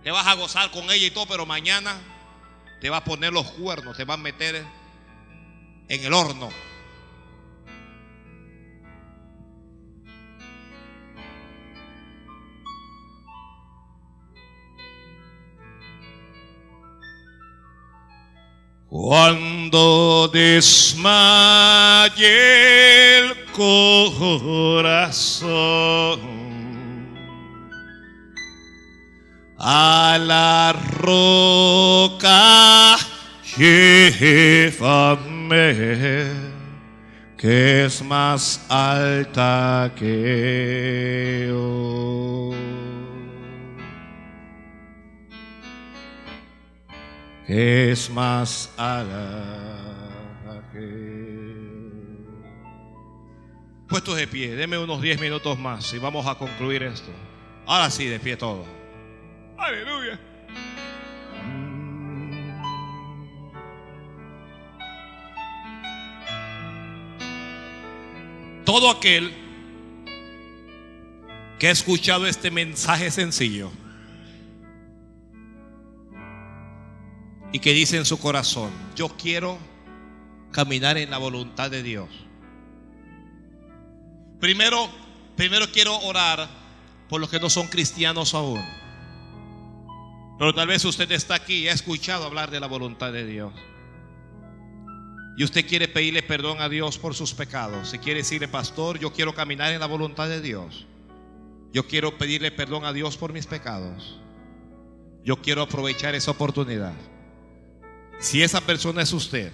[0.03, 1.97] Te vas a gozar con ella y todo, pero mañana
[2.79, 4.63] te va a poner los cuernos, te va a meter
[5.87, 6.49] en el horno.
[18.89, 21.19] Cuando desmaye
[23.19, 25.19] el corazón
[29.59, 32.97] a la roca
[33.59, 35.59] llévame,
[37.37, 42.68] que es más alta que yo.
[47.49, 48.71] Que es más
[50.71, 51.89] que
[53.87, 57.09] Puestos de pie, deme unos 10 minutos más y vamos a concluir esto.
[57.65, 58.67] Ahora sí, de pie todo.
[59.57, 60.19] Aleluya.
[68.63, 69.33] Todo aquel
[71.57, 73.71] que ha escuchado este mensaje sencillo
[77.51, 79.57] y que dice en su corazón, yo quiero
[80.51, 82.09] caminar en la voluntad de Dios.
[84.39, 84.89] Primero,
[85.35, 86.47] primero quiero orar
[87.09, 88.61] por los que no son cristianos aún.
[90.37, 93.53] Pero tal vez usted está aquí y ha escuchado hablar de la voluntad de Dios.
[95.37, 97.89] Y usted quiere pedirle perdón a Dios por sus pecados.
[97.89, 100.85] Si quiere decirle, pastor, yo quiero caminar en la voluntad de Dios.
[101.73, 104.19] Yo quiero pedirle perdón a Dios por mis pecados.
[105.23, 106.93] Yo quiero aprovechar esa oportunidad.
[108.19, 109.51] Si esa persona es usted,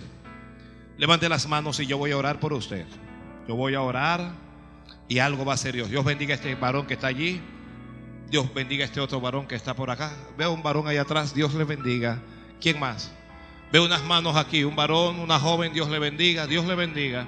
[0.98, 2.86] levante las manos y yo voy a orar por usted.
[3.48, 4.32] Yo voy a orar
[5.08, 5.90] y algo va a ser Dios.
[5.90, 7.40] Dios bendiga a este varón que está allí.
[8.30, 10.12] Dios bendiga a este otro varón que está por acá.
[10.36, 11.36] Veo un varón ahí atrás.
[11.36, 12.20] Dios le bendiga.
[12.60, 13.12] ¿Quién más?
[13.72, 17.28] Veo unas manos aquí, un varón, una joven, Dios le bendiga, Dios le bendiga.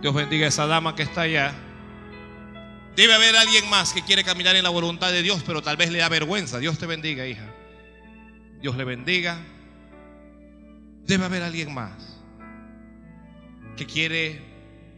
[0.00, 1.54] Dios bendiga a esa dama que está allá.
[2.94, 5.90] Debe haber alguien más que quiere caminar en la voluntad de Dios, pero tal vez
[5.90, 6.58] le da vergüenza.
[6.58, 7.46] Dios te bendiga, hija.
[8.60, 9.38] Dios le bendiga.
[11.08, 12.20] Debe haber alguien más
[13.76, 14.42] que quiere,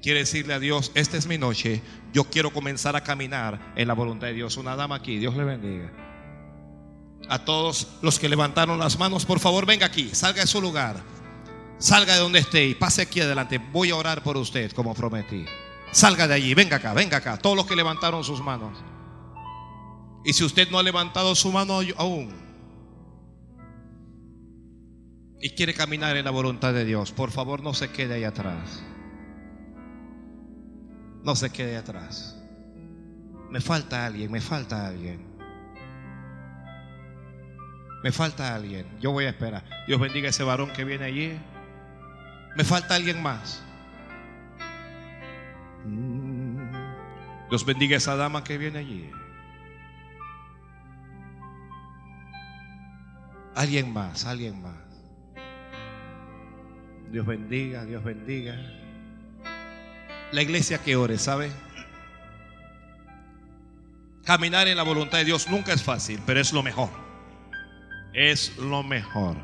[0.02, 1.80] quiere decirle a Dios, esta es mi noche,
[2.12, 4.56] yo quiero comenzar a caminar en la voluntad de Dios.
[4.56, 5.92] Una dama aquí, Dios le bendiga
[7.28, 11.00] a todos los que levantaron las manos, por favor venga aquí, salga de su lugar,
[11.78, 13.58] salga de donde esté y pase aquí adelante.
[13.58, 15.46] Voy a orar por usted como prometí.
[15.92, 18.78] Salga de allí, venga acá, venga acá, todos los que levantaron sus manos.
[20.24, 22.39] Y si usted no ha levantado su mano aún
[25.40, 28.82] y quiere caminar en la voluntad de Dios, por favor no se quede ahí atrás.
[31.24, 32.36] No se quede atrás.
[33.50, 35.26] Me falta alguien, me falta alguien.
[38.02, 38.86] Me falta alguien.
[39.00, 39.64] Yo voy a esperar.
[39.86, 41.38] Dios bendiga a ese varón que viene allí.
[42.56, 43.62] Me falta alguien más.
[47.48, 49.10] Dios bendiga a esa dama que viene allí.
[53.54, 54.89] Alguien más, alguien más.
[57.10, 58.56] Dios bendiga, Dios bendiga.
[60.32, 61.50] La iglesia que ore, ¿sabe?
[64.24, 66.90] Caminar en la voluntad de Dios nunca es fácil, pero es lo mejor
[68.12, 69.36] es lo mejor.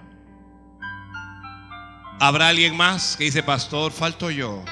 [2.18, 4.64] ¿Habrá alguien más que dice, pastor, falto yo?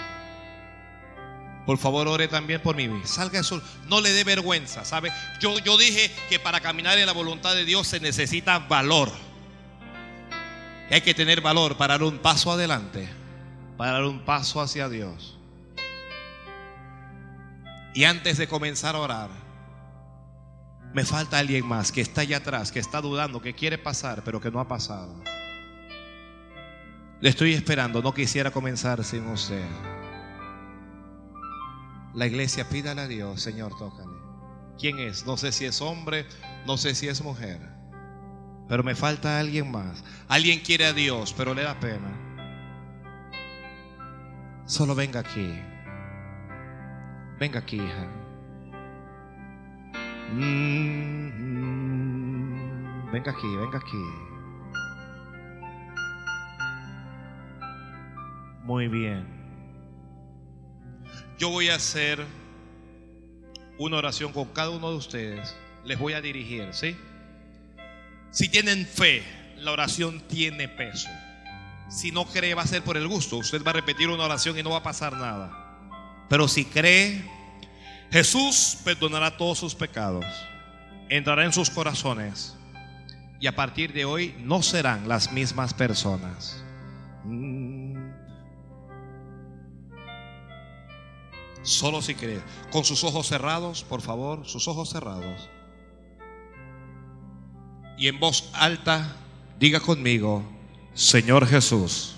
[1.66, 2.88] Por favor, ore también por mí.
[3.04, 3.62] Salga eso.
[3.88, 5.10] No le dé vergüenza, ¿sabe?
[5.40, 9.10] Yo, yo dije que para caminar en la voluntad de Dios se necesita valor.
[10.90, 13.08] Hay que tener valor para dar un paso adelante,
[13.76, 15.38] para dar un paso hacia Dios.
[17.94, 19.30] Y antes de comenzar a orar,
[20.92, 24.40] me falta alguien más que está allá atrás, que está dudando, que quiere pasar, pero
[24.40, 25.22] que no ha pasado.
[27.20, 29.66] Le estoy esperando, no quisiera comenzar sin usted.
[32.14, 34.12] La iglesia, pídale a Dios, Señor, tócale.
[34.78, 35.26] ¿Quién es?
[35.26, 36.26] No sé si es hombre,
[36.66, 37.73] no sé si es mujer.
[38.68, 40.02] Pero me falta alguien más.
[40.28, 42.10] Alguien quiere a Dios, pero le da pena.
[44.66, 45.60] Solo venga aquí.
[47.38, 48.08] Venga aquí, hija.
[50.32, 51.44] Mm-hmm.
[53.12, 54.04] venga aquí, venga aquí.
[58.64, 59.26] Muy bien.
[61.38, 62.24] Yo voy a hacer
[63.78, 65.54] una oración con cada uno de ustedes.
[65.84, 66.96] Les voy a dirigir, ¿sí?
[68.34, 69.22] Si tienen fe,
[69.58, 71.08] la oración tiene peso.
[71.88, 73.36] Si no cree, va a ser por el gusto.
[73.36, 75.52] Usted va a repetir una oración y no va a pasar nada.
[76.28, 77.24] Pero si cree,
[78.10, 80.26] Jesús perdonará todos sus pecados,
[81.08, 82.56] entrará en sus corazones
[83.38, 86.60] y a partir de hoy no serán las mismas personas.
[87.22, 87.94] Mm.
[91.62, 92.42] Solo si cree.
[92.72, 95.48] Con sus ojos cerrados, por favor, sus ojos cerrados.
[97.96, 99.16] Y en voz alta,
[99.58, 100.42] diga conmigo,
[100.94, 102.16] Señor Jesús,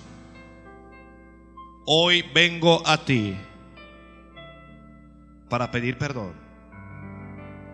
[1.87, 3.37] hoy vengo a ti
[5.49, 6.33] para pedir perdón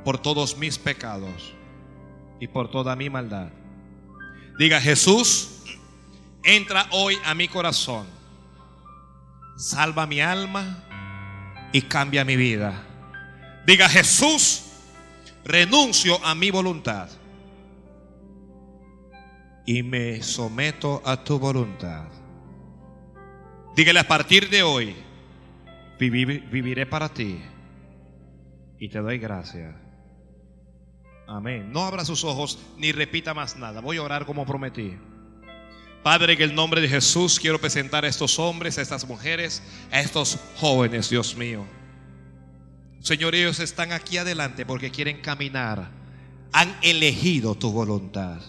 [0.04, 1.54] por todos mis pecados
[2.40, 3.48] y por toda mi maldad.
[4.58, 5.62] Diga, Jesús,
[6.42, 8.06] entra hoy a mi corazón,
[9.56, 10.84] salva mi alma
[11.72, 12.84] y cambia mi vida.
[13.64, 14.64] Diga, Jesús,
[15.44, 17.08] renuncio a mi voluntad
[19.64, 22.08] y me someto a tu voluntad.
[23.76, 24.94] Dígale a partir de hoy,
[25.98, 27.40] viviré para ti
[28.78, 29.74] y te doy gracias.
[31.26, 31.72] Amén.
[31.72, 33.80] No abra sus ojos ni repita más nada.
[33.80, 34.96] Voy a orar como prometí.
[36.02, 39.62] Padre, en el nombre de Jesús quiero presentar a estos hombres, a estas mujeres,
[39.92, 41.64] a estos jóvenes, Dios mío.
[43.00, 45.90] Señor, ellos están aquí adelante porque quieren caminar.
[46.52, 48.40] Han elegido tu voluntad.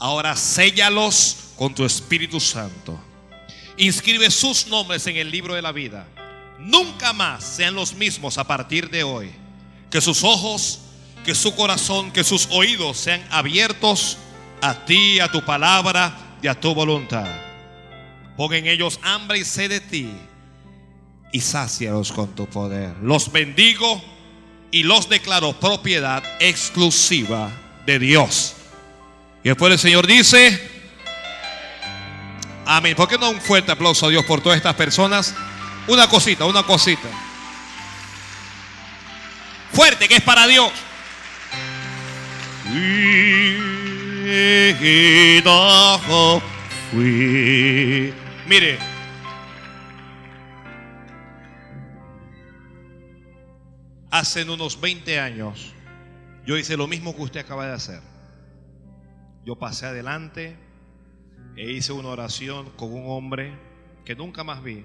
[0.00, 2.98] Ahora séllalos con tu Espíritu Santo.
[3.76, 6.06] Inscribe sus nombres en el libro de la vida
[6.60, 9.30] nunca más sean los mismos a partir de hoy.
[9.90, 10.80] Que sus ojos,
[11.24, 14.18] que su corazón, que sus oídos sean abiertos
[14.60, 17.26] a ti, a tu palabra y a tu voluntad.
[18.36, 20.10] Pon en ellos hambre y sed de ti
[21.32, 22.96] y sácialos con tu poder.
[23.02, 24.02] Los bendigo
[24.70, 27.50] y los declaro propiedad exclusiva
[27.86, 28.54] de Dios.
[29.42, 30.70] Y después el Señor dice,
[32.66, 32.94] amén.
[32.94, 35.34] ¿Por qué no un fuerte aplauso a Dios por todas estas personas?
[35.86, 37.08] Una cosita, una cosita.
[39.72, 40.70] Fuerte que es para Dios.
[48.46, 48.78] Mire,
[54.10, 55.72] hace unos 20 años
[56.44, 58.09] yo hice lo mismo que usted acaba de hacer.
[59.44, 60.56] Yo pasé adelante
[61.56, 63.58] e hice una oración con un hombre
[64.04, 64.84] que nunca más vi,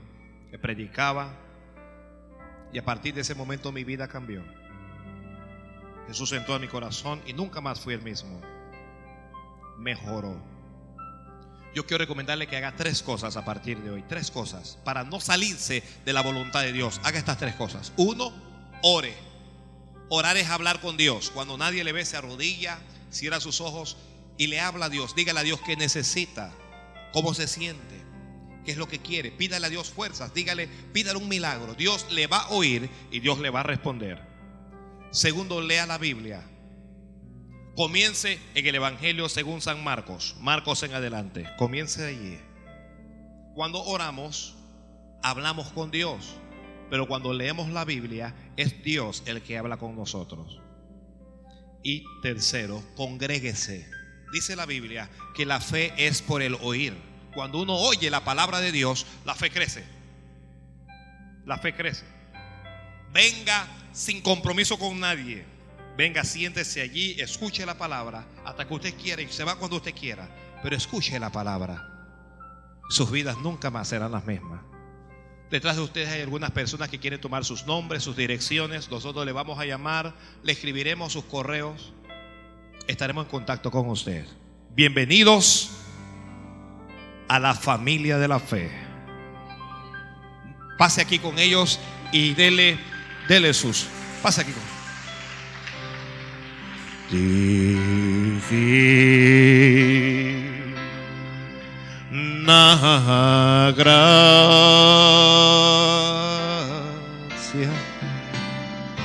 [0.49, 1.33] que predicaba,
[2.71, 4.43] y a partir de ese momento mi vida cambió.
[6.07, 8.41] Jesús entró en mi corazón y nunca más fui el mismo.
[9.77, 10.35] Mejoró.
[11.73, 14.03] Yo quiero recomendarle que haga tres cosas a partir de hoy.
[14.07, 14.77] Tres cosas.
[14.85, 17.01] Para no salirse de la voluntad de Dios.
[17.03, 17.91] Haga estas tres cosas.
[17.97, 18.31] Uno,
[18.81, 19.13] ore.
[20.09, 21.31] Orar es hablar con Dios.
[21.31, 22.79] Cuando nadie le ve, se arrodilla,
[23.09, 23.97] cierra sus ojos
[24.37, 25.15] y le habla a Dios.
[25.15, 26.53] Dígale a Dios qué necesita,
[27.13, 28.03] cómo se siente,
[28.65, 29.31] qué es lo que quiere.
[29.31, 30.33] Pídale a Dios fuerzas.
[30.33, 31.73] Dígale, pídale un milagro.
[31.75, 34.21] Dios le va a oír y Dios le va a responder.
[35.11, 36.43] Segundo, lea la Biblia.
[37.75, 40.35] Comience en el Evangelio según San Marcos.
[40.39, 41.45] Marcos en adelante.
[41.57, 42.39] Comience allí.
[43.53, 44.55] Cuando oramos,
[45.21, 46.35] hablamos con Dios.
[46.89, 50.61] Pero cuando leemos la Biblia, es Dios el que habla con nosotros.
[51.83, 53.89] Y tercero, congréguese.
[54.31, 56.95] Dice la Biblia que la fe es por el oír.
[57.33, 59.83] Cuando uno oye la palabra de Dios, la fe crece.
[61.45, 62.05] La fe crece.
[63.13, 65.45] Venga sin compromiso con nadie.
[65.97, 69.93] Venga, siéntese allí, escuche la palabra hasta que usted quiera y se va cuando usted
[69.93, 70.27] quiera.
[70.61, 71.89] Pero escuche la palabra.
[72.89, 74.61] Sus vidas nunca más serán las mismas.
[75.49, 78.89] Detrás de ustedes hay algunas personas que quieren tomar sus nombres, sus direcciones.
[78.89, 81.93] Nosotros le vamos a llamar, le escribiremos sus correos.
[82.87, 84.25] Estaremos en contacto con usted.
[84.75, 85.71] Bienvenidos
[87.27, 88.71] a la familia de la fe.
[90.77, 91.79] Pase aquí con ellos
[92.11, 92.77] y dele
[93.27, 93.87] Dele sus.
[94.21, 94.51] Pasa aquí.
[103.75, 104.11] Gracia.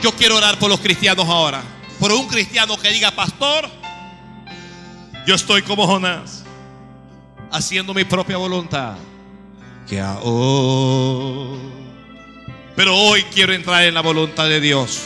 [0.03, 1.63] Yo quiero orar por los cristianos ahora.
[2.01, 3.69] Por un cristiano que diga, pastor,
[5.27, 6.45] yo estoy como Jonás,
[7.53, 8.95] haciendo mi propia voluntad.
[9.87, 10.03] Que
[12.75, 15.03] pero hoy quiero entrar en la voluntad de Dios.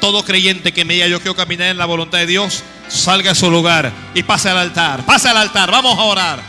[0.00, 3.34] Todo creyente que me diga yo quiero caminar en la voluntad de Dios, salga a
[3.36, 5.06] su lugar y pase al altar.
[5.06, 6.40] Pase al altar, vamos a orar.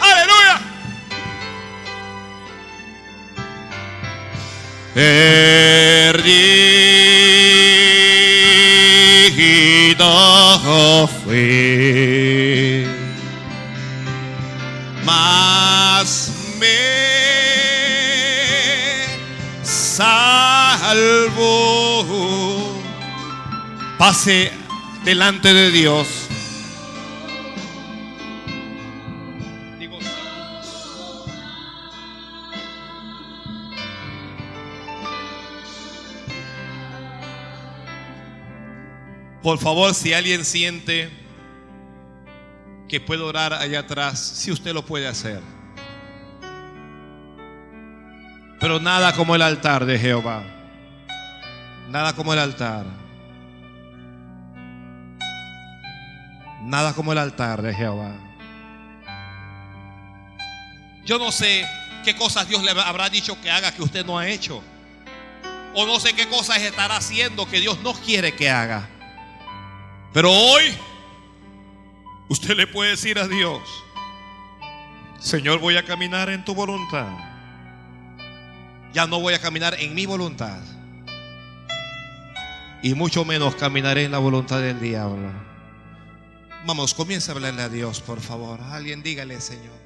[0.00, 0.60] Aleluya.
[9.36, 12.86] Perdido fue,
[15.04, 16.66] más me
[19.62, 20.16] salvo.
[23.98, 24.50] Pase
[25.04, 26.25] delante de Dios.
[39.46, 41.08] Por favor, si alguien siente
[42.88, 45.40] que puede orar allá atrás, si usted lo puede hacer.
[48.58, 50.42] Pero nada como el altar de Jehová.
[51.88, 52.86] Nada como el altar.
[56.64, 58.16] Nada como el altar de Jehová.
[61.04, 61.64] Yo no sé
[62.04, 64.60] qué cosas Dios le habrá dicho que haga que usted no ha hecho.
[65.72, 68.90] O no sé qué cosas estará haciendo que Dios no quiere que haga.
[70.16, 70.64] Pero hoy
[72.30, 73.60] usted le puede decir a Dios,
[75.20, 77.06] Señor, voy a caminar en tu voluntad
[78.96, 80.58] ya no voy a caminar en mi voluntad.
[82.82, 85.30] Y mucho menos caminaré en la voluntad del diablo.
[86.66, 88.58] Vamos, comienza a hablarle a Dios, por favor.
[88.62, 89.76] Alguien dígale, Señor.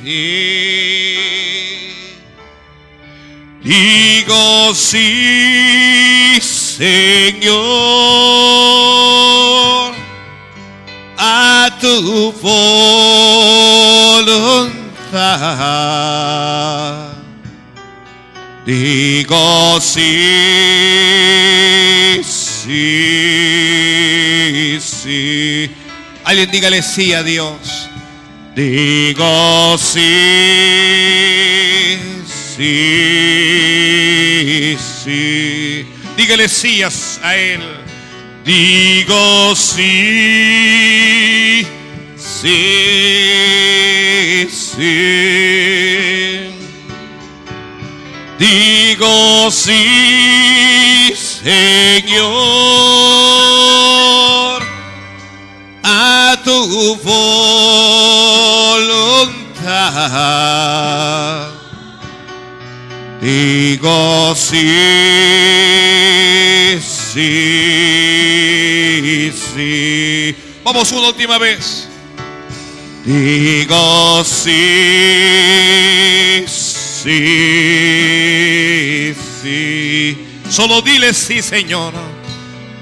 [0.02, 0.38] sí.
[3.62, 7.52] Digo sí, Señor,
[11.18, 12.32] a tu
[18.66, 20.18] Digo sí,
[22.22, 23.48] sí,
[24.80, 25.70] sí.
[26.24, 27.88] Alguien dígale sí a Dios.
[28.54, 30.00] Digo sí,
[32.56, 35.86] sí, sí.
[36.16, 36.90] Dígale sí a
[37.36, 37.60] Él.
[38.44, 41.66] Digo sí,
[42.40, 42.48] sí,
[44.50, 45.58] sí.
[48.38, 52.28] Digo sí, Señor,
[55.82, 57.28] a tu voluntad.
[63.20, 64.70] Digo sí,
[66.80, 67.32] sí,
[69.32, 70.36] sí.
[70.62, 71.88] Vamos una última vez.
[73.08, 74.52] Digo sí,
[76.46, 77.14] sí,
[79.42, 80.18] sí.
[80.50, 81.94] Solo dile sí, Señor.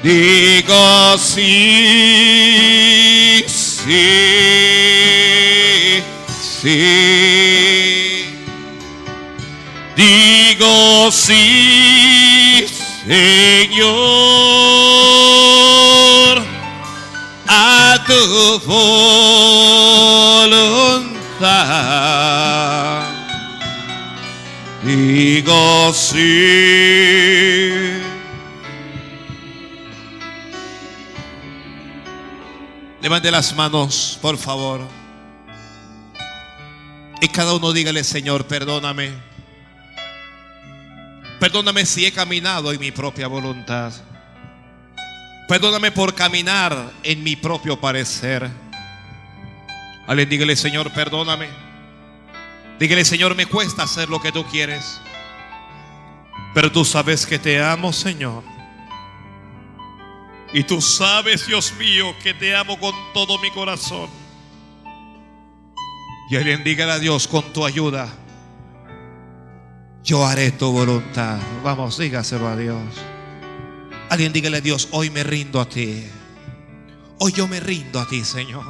[0.02, 1.44] Digo sí,
[3.46, 4.02] sí,
[6.60, 8.24] sí.
[9.94, 12.66] Digo sí,
[13.06, 13.86] Señor,
[18.06, 19.96] tu voluntad.
[24.82, 27.66] Digo sí.
[33.02, 34.80] Levante las manos, por favor.
[37.20, 39.12] Y cada uno dígale, Señor, perdóname.
[41.38, 43.92] Perdóname si he caminado en mi propia voluntad.
[45.48, 48.50] Perdóname por caminar en mi propio parecer.
[50.06, 51.48] Alguien dígale, Señor, perdóname.
[52.78, 55.00] Dígale, Señor, me cuesta hacer lo que tú quieres.
[56.54, 58.42] Pero tú sabes que te amo, Señor.
[60.52, 64.08] Y tú sabes, Dios mío, que te amo con todo mi corazón.
[66.28, 68.08] Y alguien dígale a Dios con tu ayuda.
[70.02, 71.38] Yo haré tu voluntad.
[71.62, 72.80] Vamos, dígaselo a Dios.
[74.08, 76.04] Alguien dígale a Dios, hoy me rindo a ti.
[77.18, 78.64] Hoy yo me rindo a ti, Señor.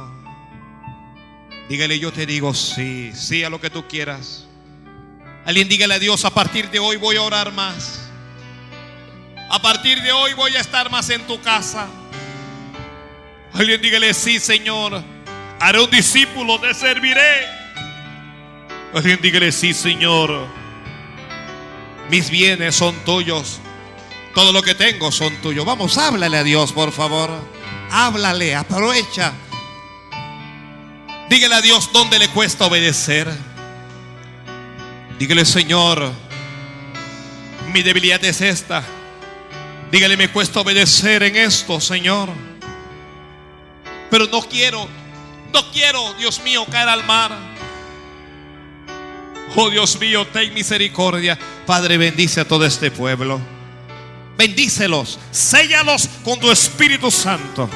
[1.69, 4.47] Dígale, yo te digo sí, sí a lo que tú quieras.
[5.45, 8.09] Alguien dígale a Dios, a partir de hoy voy a orar más.
[9.49, 11.87] A partir de hoy voy a estar más en tu casa.
[13.53, 15.03] Alguien dígale, sí, Señor.
[15.59, 17.45] Haré un discípulo, te serviré.
[18.93, 20.47] Alguien dígale, sí, Señor.
[22.09, 23.59] Mis bienes son tuyos.
[24.37, 25.65] Todo lo que tengo son tuyos.
[25.65, 27.31] Vamos, háblale a Dios, por favor.
[27.89, 29.33] Háblale, aprovecha.
[31.27, 33.27] Dígale a Dios dónde le cuesta obedecer.
[35.17, 36.11] Dígale, Señor,
[37.73, 38.83] mi debilidad es esta.
[39.91, 42.29] Dígale, me cuesta obedecer en esto, Señor.
[44.11, 44.87] Pero no quiero,
[45.51, 47.35] no quiero, Dios mío, caer al mar.
[49.55, 51.39] Oh Dios mío, ten misericordia.
[51.65, 53.56] Padre, bendice a todo este pueblo.
[54.37, 57.67] Bendícelos, séllalos con tu Espíritu Santo.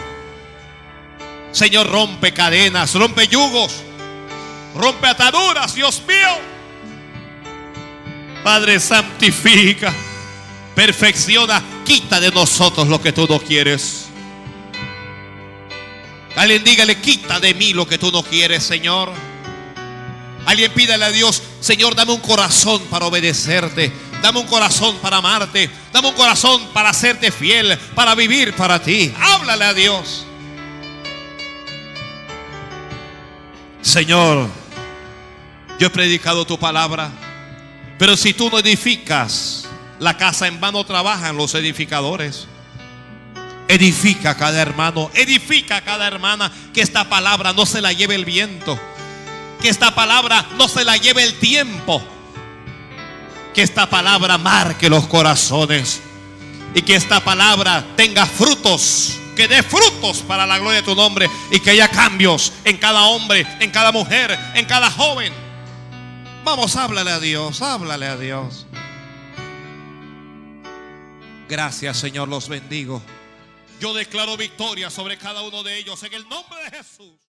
[1.51, 3.77] Señor, rompe cadenas, rompe yugos,
[4.75, 6.51] rompe ataduras, Dios mío.
[8.43, 9.91] Padre, santifica,
[10.75, 14.05] perfecciona, quita de nosotros lo que tú no quieres.
[16.35, 19.11] Alguien dígale, quita de mí lo que tú no quieres, Señor.
[20.45, 23.91] Alguien pídale a Dios, Señor, dame un corazón para obedecerte.
[24.21, 25.69] Dame un corazón para amarte.
[25.91, 29.13] Dame un corazón para hacerte fiel, para vivir para ti.
[29.19, 30.25] Háblale a Dios.
[33.81, 34.47] Señor,
[35.79, 37.09] yo he predicado tu palabra,
[37.97, 39.67] pero si tú no edificas
[39.99, 42.47] la casa, en vano trabajan los edificadores.
[43.67, 48.15] Edifica a cada hermano, edifica a cada hermana, que esta palabra no se la lleve
[48.15, 48.77] el viento,
[49.61, 52.03] que esta palabra no se la lleve el tiempo,
[53.53, 56.01] que esta palabra marque los corazones
[56.73, 61.29] y que esta palabra tenga frutos, que dé frutos para la gloria de tu nombre
[61.51, 65.33] y que haya cambios en cada hombre, en cada mujer, en cada joven.
[66.43, 68.65] Vamos, háblale a Dios, háblale a Dios.
[71.47, 73.01] Gracias, Señor, los bendigo.
[73.79, 77.11] Yo declaro victoria sobre cada uno de ellos en el nombre de Jesús.